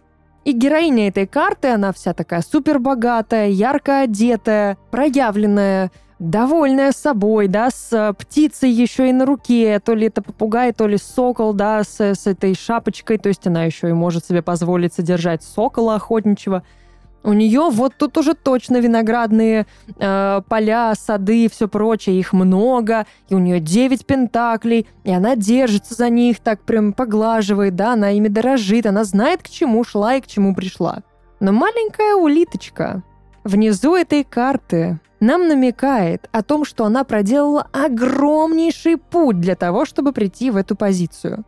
И 0.44 0.52
героиня 0.52 1.09
этой 1.09 1.26
карты, 1.26 1.68
она 1.68 1.92
вся 1.92 2.14
такая 2.14 2.42
супер 2.42 2.78
богатая, 2.78 3.48
ярко 3.48 4.00
одетая, 4.00 4.76
проявленная, 4.90 5.90
довольная 6.18 6.92
собой, 6.92 7.48
да, 7.48 7.70
с 7.70 8.14
птицей 8.18 8.70
еще 8.70 9.09
и 9.09 9.12
на 9.12 9.26
руке, 9.26 9.80
то 9.80 9.94
ли 9.94 10.07
это 10.07 10.22
попугай, 10.22 10.72
то 10.72 10.87
ли 10.87 10.96
сокол, 10.96 11.54
да, 11.54 11.83
с, 11.83 12.00
с 12.00 12.26
этой 12.26 12.54
шапочкой, 12.54 13.18
то 13.18 13.28
есть 13.28 13.46
она 13.46 13.64
еще 13.64 13.88
и 13.88 13.94
может 13.94 14.26
себе 14.26 14.42
позволить 14.42 14.94
содержать 14.94 15.42
сокола 15.42 15.96
охотничьего. 15.96 16.62
У 17.25 17.33
нее 17.33 17.71
вот 17.71 17.95
тут 17.97 18.19
уже 18.19 18.35
точно 18.35 18.81
виноградные 18.81 19.67
э, 19.99 20.43
поля, 20.47 20.95
сады 20.95 21.47
и 21.47 21.49
все 21.49 21.69
прочее, 21.69 22.21
их 22.21 22.35
много, 22.35 23.07
и 23.31 23.35
у 23.35 23.39
нее 23.39 23.61
9 23.61 24.05
пентаклей, 24.05 24.87
и 25.05 25.11
она 25.11 25.35
держится 25.35 25.95
за 25.95 26.11
них, 26.11 26.41
так 26.41 26.61
прям 26.61 26.93
поглаживает, 26.93 27.77
да, 27.77 27.95
она 27.95 28.11
ими 28.11 28.29
дорожит, 28.29 28.85
она 28.85 29.05
знает, 29.05 29.43
к 29.43 29.49
чему 29.49 29.85
шла 29.85 30.17
и 30.17 30.21
к 30.21 30.27
чему 30.27 30.55
пришла. 30.55 30.99
Но 31.41 31.51
маленькая 31.53 32.15
улиточка 32.15 33.03
внизу 33.43 33.97
этой 33.97 34.23
карты 34.23 35.01
нам 35.19 35.49
намекает 35.49 36.29
о 36.31 36.43
том, 36.43 36.67
что 36.67 36.85
она 36.85 37.05
проделала 37.05 37.69
огромнейший 37.73 38.99
путь 38.99 39.41
для 39.41 39.57
того, 39.57 39.87
чтобы 39.87 40.13
прийти 40.13 40.51
в 40.51 40.57
эту 40.57 40.77
позицию. 40.77 41.45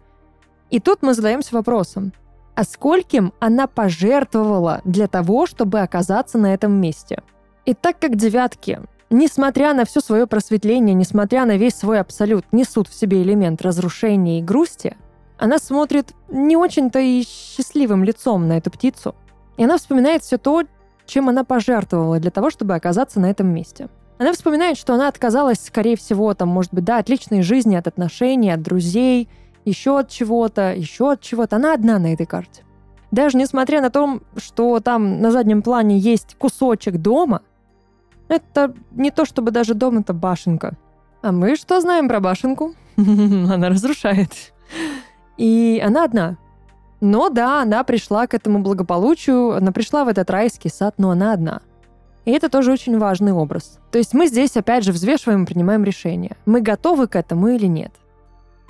И 0.71 0.81
тут 0.81 1.03
мы 1.03 1.12
задаемся 1.12 1.55
вопросом, 1.55 2.12
а 2.57 2.64
скольким 2.64 3.33
она 3.38 3.66
пожертвовала 3.66 4.81
для 4.85 5.07
того, 5.07 5.47
чтобы 5.47 5.81
оказаться 5.81 6.38
на 6.38 6.55
этом 6.55 6.73
месте. 6.73 7.23
И 7.66 7.75
так 7.75 7.99
как 8.01 8.16
девятки, 8.16 8.81
несмотря 9.11 9.75
на 9.75 9.85
все 9.85 10.01
свое 10.01 10.27
просветление, 10.27 10.95
несмотря 10.95 11.45
на 11.45 11.59
весь 11.59 11.75
свой 11.75 12.01
абсолют, 12.01 12.47
несут 12.53 12.88
в 12.88 12.99
себе 12.99 13.23
элемент 13.23 13.61
разрушения 13.61 14.40
и 14.40 14.42
грусти, 14.42 14.97
она 15.38 15.59
смотрит 15.59 16.12
не 16.29 16.57
очень-то 16.57 16.99
и 16.99 17.23
счастливым 17.25 18.03
лицом 18.05 18.49
на 18.49 18.57
эту 18.57 18.71
птицу. 18.71 19.14
И 19.59 19.64
она 19.64 19.77
вспоминает 19.77 20.23
все 20.23 20.38
то, 20.38 20.62
чем 21.05 21.29
она 21.29 21.45
пожертвовала 21.45 22.19
для 22.19 22.31
того, 22.31 22.49
чтобы 22.49 22.75
оказаться 22.75 23.21
на 23.21 23.31
этом 23.31 23.49
месте. 23.49 23.90
Она 24.19 24.33
вспоминает, 24.33 24.79
что 24.79 24.95
она 24.95 25.09
отказалась, 25.09 25.61
скорее 25.61 25.97
всего, 25.97 26.33
там, 26.33 26.49
может 26.49 26.73
быть, 26.73 26.85
да, 26.85 26.97
от 26.97 27.11
личной 27.11 27.42
жизни, 27.42 27.77
от 27.77 27.87
отношений, 27.87 28.51
от 28.51 28.62
друзей– 28.62 29.29
еще 29.66 29.98
от 29.98 30.09
чего-то, 30.09 30.72
еще 30.72 31.12
от 31.12 31.20
чего-то. 31.20 31.57
Она 31.57 31.74
одна 31.74 31.98
на 31.98 32.14
этой 32.14 32.24
карте. 32.24 32.62
Даже 33.11 33.37
несмотря 33.37 33.83
на 33.83 33.90
то, 33.90 34.20
что 34.37 34.81
там 34.81 35.20
на 35.20 35.31
заднем 35.31 35.62
плане 35.62 35.98
есть 35.98 36.37
кусочек 36.38 36.96
дома, 36.96 37.42
это 38.29 38.74
не 38.92 39.11
то 39.11 39.24
чтобы 39.24 39.50
даже 39.50 39.74
дом, 39.74 39.98
это 39.98 40.14
башенка. 40.14 40.76
А 41.22 41.33
мы 41.33 41.57
что 41.57 41.81
знаем 41.81 42.09
про 42.09 42.20
башенку? 42.20 42.74
Она 42.96 43.68
разрушает. 43.68 44.31
И 45.37 45.83
она 45.85 46.05
одна. 46.05 46.38
Но 47.00 47.29
да, 47.29 47.61
она 47.62 47.85
пришла 47.85 48.26
к 48.26 48.33
этому 48.33 48.61
благополучию, 48.61 49.55
она 49.55 49.70
пришла 49.70 50.05
в 50.05 50.09
этот 50.09 50.31
райский 50.31 50.70
сад, 50.70 50.94
но 50.96 51.11
она 51.11 51.35
одна. 51.35 51.61
И 52.24 52.33
это 52.33 52.48
тоже 52.48 52.72
очень 52.72 52.98
важный 52.98 53.33
образ. 53.33 53.79
То 53.92 53.98
есть 53.98 54.14
мы 54.14 54.26
здесь, 54.26 54.57
опять 54.57 54.83
же, 54.83 54.92
взвешиваем 54.92 55.44
и 55.44 55.46
принимаем 55.46 55.85
решение. 55.85 56.37
Мы 56.46 56.62
готовы 56.62 57.07
к 57.07 57.16
этому 57.16 57.48
или 57.48 57.66
нет. 57.66 57.92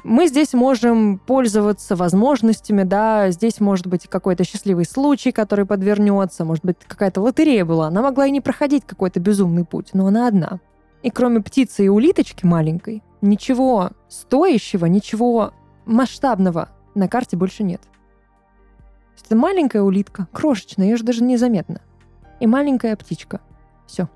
Мы 0.08 0.28
здесь 0.28 0.54
можем 0.54 1.18
пользоваться 1.18 1.96
возможностями, 1.96 2.84
да, 2.84 3.32
здесь 3.32 3.58
может 3.58 3.88
быть 3.88 4.06
какой-то 4.06 4.44
счастливый 4.44 4.84
случай, 4.84 5.32
который 5.32 5.66
подвернется, 5.66 6.44
может 6.44 6.64
быть, 6.64 6.76
какая-то 6.86 7.20
лотерея 7.20 7.64
была. 7.64 7.88
Она 7.88 8.02
могла 8.02 8.28
и 8.28 8.30
не 8.30 8.40
проходить 8.40 8.84
какой-то 8.86 9.18
безумный 9.18 9.64
путь, 9.64 9.94
но 9.94 10.06
она 10.06 10.28
одна. 10.28 10.60
И 11.02 11.10
кроме 11.10 11.40
птицы 11.40 11.86
и 11.86 11.88
улиточки 11.88 12.46
маленькой, 12.46 13.02
ничего 13.20 13.90
стоящего, 14.08 14.86
ничего 14.86 15.52
масштабного 15.86 16.68
на 16.94 17.08
карте 17.08 17.36
больше 17.36 17.64
нет. 17.64 17.80
Это 19.24 19.34
маленькая 19.34 19.82
улитка, 19.82 20.28
крошечная, 20.30 20.86
ее 20.86 20.98
же 20.98 21.02
даже 21.02 21.24
незаметно. 21.24 21.80
И 22.38 22.46
маленькая 22.46 22.94
птичка. 22.94 23.40
Все. 23.88 24.08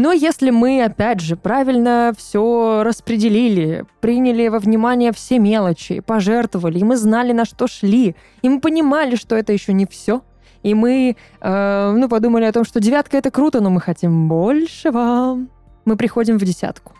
Но 0.00 0.12
если 0.12 0.50
мы, 0.50 0.84
опять 0.84 1.18
же, 1.18 1.34
правильно 1.34 2.12
все 2.16 2.84
распределили, 2.84 3.84
приняли 3.98 4.46
во 4.46 4.60
внимание 4.60 5.10
все 5.10 5.40
мелочи, 5.40 5.98
пожертвовали, 5.98 6.78
и 6.78 6.84
мы 6.84 6.96
знали, 6.96 7.32
на 7.32 7.44
что 7.44 7.66
шли, 7.66 8.14
и 8.42 8.48
мы 8.48 8.60
понимали, 8.60 9.16
что 9.16 9.34
это 9.34 9.52
еще 9.52 9.72
не 9.72 9.86
все, 9.86 10.22
и 10.62 10.72
мы, 10.72 11.16
э, 11.40 11.92
ну, 11.96 12.08
подумали 12.08 12.44
о 12.44 12.52
том, 12.52 12.62
что 12.62 12.78
девятка 12.78 13.16
это 13.16 13.32
круто, 13.32 13.60
но 13.60 13.70
мы 13.70 13.80
хотим 13.80 14.28
большего, 14.28 15.36
мы 15.84 15.96
приходим 15.96 16.38
в 16.38 16.44
десятку. 16.44 16.92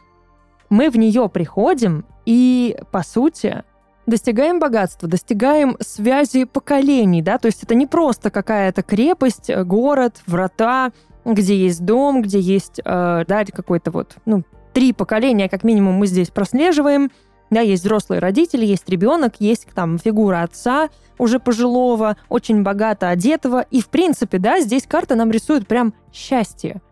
Мы 0.69 0.91
в 0.91 0.99
нее 0.99 1.29
приходим, 1.29 2.05
и, 2.27 2.77
по 2.91 3.05
сути, 3.05 3.63
достигаем 4.07 4.59
богатства, 4.59 5.09
достигаем 5.09 5.77
связи 5.79 6.47
поколений, 6.47 7.23
да, 7.23 7.39
то 7.39 7.47
есть 7.47 7.63
это 7.63 7.77
не 7.77 7.87
просто 7.87 8.31
какая-то 8.31 8.83
крепость, 8.83 9.55
город, 9.55 10.21
врата, 10.27 10.91
где 11.25 11.57
есть 11.57 11.85
дом, 11.85 12.23
где 12.23 12.41
есть, 12.41 12.81
э, 12.85 13.25
да, 13.27 13.45
какой-то 13.45 13.91
вот, 13.91 14.17
ну, 14.27 14.43
три 14.73 14.93
поколения, 14.93 15.49
как 15.49 15.65
минимум, 15.65 15.95
мы 15.95 16.07
здесь 16.07 16.31
прослеживаем. 16.31 17.11
Да, 17.51 17.61
есть 17.61 17.83
взрослые 17.83 18.21
родители, 18.21 18.67
есть 18.67 18.89
ребенок, 18.89 19.37
есть 19.41 19.67
там 19.75 19.99
фигура 19.99 20.43
отца 20.43 20.91
уже 21.17 21.41
пожилого, 21.41 22.17
очень 22.29 22.63
богато 22.63 23.09
одетого. 23.09 23.63
И, 23.71 23.81
в 23.81 23.89
принципе, 23.89 24.39
да, 24.39 24.61
здесь 24.61 24.87
карта 24.87 25.15
нам 25.15 25.31
рисует 25.31 25.67
прям 25.67 25.95
счастье. 26.13 26.83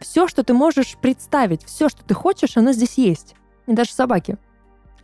Все, 0.00 0.28
что 0.28 0.44
ты 0.44 0.52
можешь 0.52 0.96
представить, 1.00 1.64
все, 1.64 1.88
что 1.88 2.04
ты 2.04 2.12
хочешь, 2.12 2.56
оно 2.56 2.72
здесь 2.72 2.98
есть. 2.98 3.34
И 3.66 3.72
даже 3.72 3.92
собаки. 3.92 4.36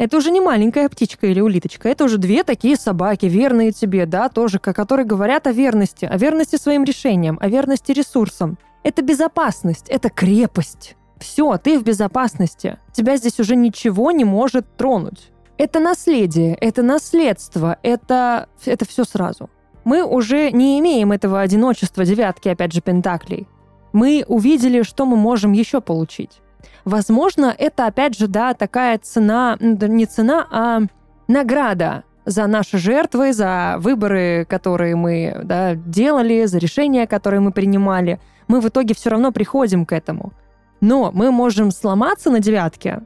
Это 0.00 0.16
уже 0.16 0.30
не 0.30 0.40
маленькая 0.40 0.88
птичка 0.88 1.26
или 1.26 1.40
улиточка, 1.42 1.86
это 1.86 2.04
уже 2.04 2.16
две 2.16 2.42
такие 2.42 2.76
собаки, 2.76 3.26
верные 3.26 3.70
тебе, 3.70 4.06
да, 4.06 4.30
тоже, 4.30 4.58
которые 4.58 5.04
говорят 5.04 5.46
о 5.46 5.52
верности, 5.52 6.06
о 6.06 6.16
верности 6.16 6.56
своим 6.56 6.84
решениям, 6.84 7.36
о 7.38 7.48
верности 7.48 7.92
ресурсам. 7.92 8.56
Это 8.82 9.02
безопасность, 9.02 9.90
это 9.90 10.08
крепость. 10.08 10.96
Все, 11.18 11.58
ты 11.58 11.78
в 11.78 11.82
безопасности. 11.82 12.78
Тебя 12.94 13.18
здесь 13.18 13.38
уже 13.40 13.56
ничего 13.56 14.10
не 14.10 14.24
может 14.24 14.74
тронуть. 14.78 15.32
Это 15.58 15.80
наследие, 15.80 16.54
это 16.54 16.82
наследство, 16.82 17.76
это, 17.82 18.48
это 18.64 18.86
все 18.86 19.04
сразу. 19.04 19.50
Мы 19.84 20.02
уже 20.02 20.50
не 20.50 20.80
имеем 20.80 21.12
этого 21.12 21.42
одиночества 21.42 22.06
девятки, 22.06 22.48
опять 22.48 22.72
же, 22.72 22.80
пентаклей. 22.80 23.46
Мы 23.92 24.24
увидели, 24.26 24.80
что 24.80 25.04
мы 25.04 25.18
можем 25.18 25.52
еще 25.52 25.82
получить. 25.82 26.40
Возможно, 26.84 27.54
это, 27.56 27.86
опять 27.86 28.18
же, 28.18 28.26
да, 28.26 28.54
такая 28.54 28.98
цена, 28.98 29.56
не 29.60 30.06
цена, 30.06 30.46
а 30.50 30.80
награда 31.28 32.04
за 32.26 32.46
наши 32.46 32.78
жертвы, 32.78 33.32
за 33.32 33.76
выборы, 33.78 34.46
которые 34.48 34.96
мы 34.96 35.40
да, 35.44 35.74
делали, 35.74 36.44
за 36.44 36.58
решения, 36.58 37.06
которые 37.06 37.40
мы 37.40 37.52
принимали– 37.52 38.20
мы 38.50 38.60
в 38.60 38.68
итоге 38.68 38.94
все 38.96 39.10
равно 39.10 39.30
приходим 39.30 39.86
к 39.86 39.92
этому. 39.92 40.32
Но 40.80 41.12
мы 41.14 41.30
можем 41.30 41.70
сломаться 41.70 42.30
на 42.30 42.40
девятке 42.40 43.02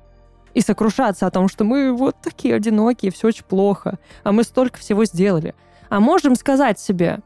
и 0.55 0.62
сокрушаться 0.62 1.27
о 1.27 1.31
том, 1.31 1.49
что 1.49 1.64
мы 1.64 1.93
вот 1.93 2.17
такие 2.23 2.55
одинокие, 2.55 3.12
все 3.12 3.29
очень 3.29 3.45
плохо, 3.45 3.99
а 4.23 4.33
мы 4.33 4.43
столько 4.43 4.79
всего 4.79 5.05
сделали. 5.05 5.55
А 5.90 6.01
можем 6.01 6.35
сказать 6.35 6.81
себе, 6.81 7.21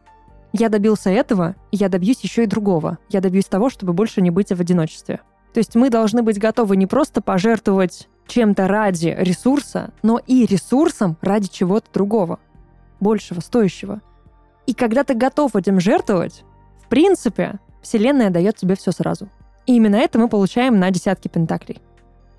я 0.52 0.68
добился 0.68 1.10
этого, 1.10 1.54
я 1.70 1.88
добьюсь 1.88 2.20
еще 2.22 2.42
и 2.42 2.46
другого. 2.46 2.98
Я 3.08 3.20
добьюсь 3.20 3.44
того, 3.44 3.70
чтобы 3.70 3.92
больше 3.92 4.20
не 4.20 4.30
быть 4.30 4.48
в 4.48 4.60
одиночестве. 4.60 5.20
То 5.52 5.58
есть 5.58 5.74
мы 5.74 5.90
должны 5.90 6.22
быть 6.22 6.38
готовы 6.38 6.76
не 6.76 6.86
просто 6.86 7.22
пожертвовать 7.22 8.08
чем-то 8.26 8.68
ради 8.68 9.16
ресурса, 9.18 9.90
но 10.02 10.20
и 10.26 10.46
ресурсом 10.46 11.16
ради 11.20 11.48
чего-то 11.48 11.86
другого, 11.92 12.38
большего, 13.00 13.40
стоящего. 13.40 14.00
И 14.66 14.74
когда 14.74 15.02
ты 15.04 15.14
готов 15.14 15.56
этим 15.56 15.80
жертвовать, 15.80 16.44
в 16.84 16.88
принципе, 16.88 17.58
Вселенная 17.82 18.30
дает 18.30 18.56
тебе 18.56 18.76
все 18.76 18.92
сразу. 18.92 19.28
И 19.66 19.76
именно 19.76 19.96
это 19.96 20.18
мы 20.18 20.28
получаем 20.28 20.78
на 20.78 20.90
десятке 20.90 21.28
пентаклей. 21.28 21.80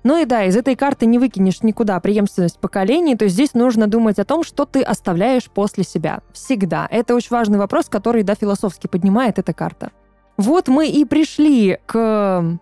Ну 0.02 0.20
и 0.20 0.24
да, 0.24 0.44
из 0.44 0.56
этой 0.56 0.76
карты 0.76 1.04
не 1.06 1.18
выкинешь 1.18 1.62
никуда 1.62 2.00
преемственность 2.00 2.58
поколений, 2.58 3.16
то 3.16 3.24
есть 3.24 3.34
здесь 3.34 3.52
нужно 3.52 3.86
думать 3.86 4.18
о 4.18 4.24
том, 4.24 4.44
что 4.44 4.64
ты 4.64 4.82
оставляешь 4.82 5.50
после 5.50 5.84
себя. 5.84 6.20
Всегда. 6.32 6.88
Это 6.90 7.14
очень 7.14 7.30
важный 7.30 7.58
вопрос, 7.58 7.88
который, 7.88 8.22
да, 8.22 8.34
философски 8.34 8.86
поднимает 8.86 9.38
эта 9.38 9.52
карта. 9.52 9.90
Вот 10.38 10.68
мы 10.68 10.88
и 10.88 11.04
пришли 11.04 11.78
к 11.84 12.58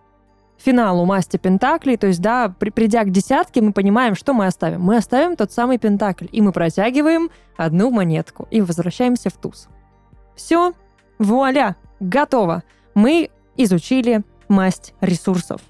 финалу 0.59 1.05
масти 1.05 1.37
Пентаклей, 1.37 1.97
то 1.97 2.07
есть, 2.07 2.21
да, 2.21 2.53
при, 2.59 2.69
придя 2.69 3.03
к 3.03 3.11
десятке, 3.11 3.61
мы 3.61 3.71
понимаем, 3.71 4.15
что 4.15 4.33
мы 4.33 4.45
оставим. 4.45 4.81
Мы 4.81 4.97
оставим 4.97 5.35
тот 5.35 5.51
самый 5.51 5.77
Пентакль, 5.77 6.27
и 6.31 6.41
мы 6.41 6.51
протягиваем 6.51 7.29
одну 7.57 7.89
монетку 7.89 8.47
и 8.51 8.61
возвращаемся 8.61 9.29
в 9.29 9.37
туз. 9.37 9.69
Все, 10.35 10.73
вуаля, 11.17 11.75
готово. 11.99 12.63
Мы 12.93 13.29
изучили 13.55 14.21
масть 14.47 14.93
ресурсов. 15.01 15.61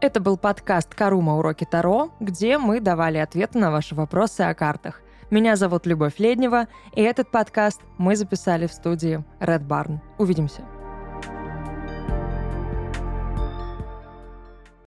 Это 0.00 0.20
был 0.20 0.36
подкаст 0.36 0.94
«Карума. 0.94 1.38
Уроки 1.38 1.64
Таро», 1.64 2.10
где 2.20 2.58
мы 2.58 2.80
давали 2.80 3.18
ответы 3.18 3.58
на 3.58 3.70
ваши 3.70 3.94
вопросы 3.94 4.42
о 4.42 4.54
картах. 4.54 5.00
Меня 5.28 5.56
зовут 5.56 5.86
Любовь 5.86 6.18
Леднева, 6.18 6.68
и 6.94 7.02
этот 7.02 7.32
подкаст 7.32 7.80
мы 7.98 8.14
записали 8.14 8.68
в 8.68 8.72
студии 8.72 9.24
Red 9.40 9.66
Barn. 9.66 9.98
Увидимся. 10.18 10.62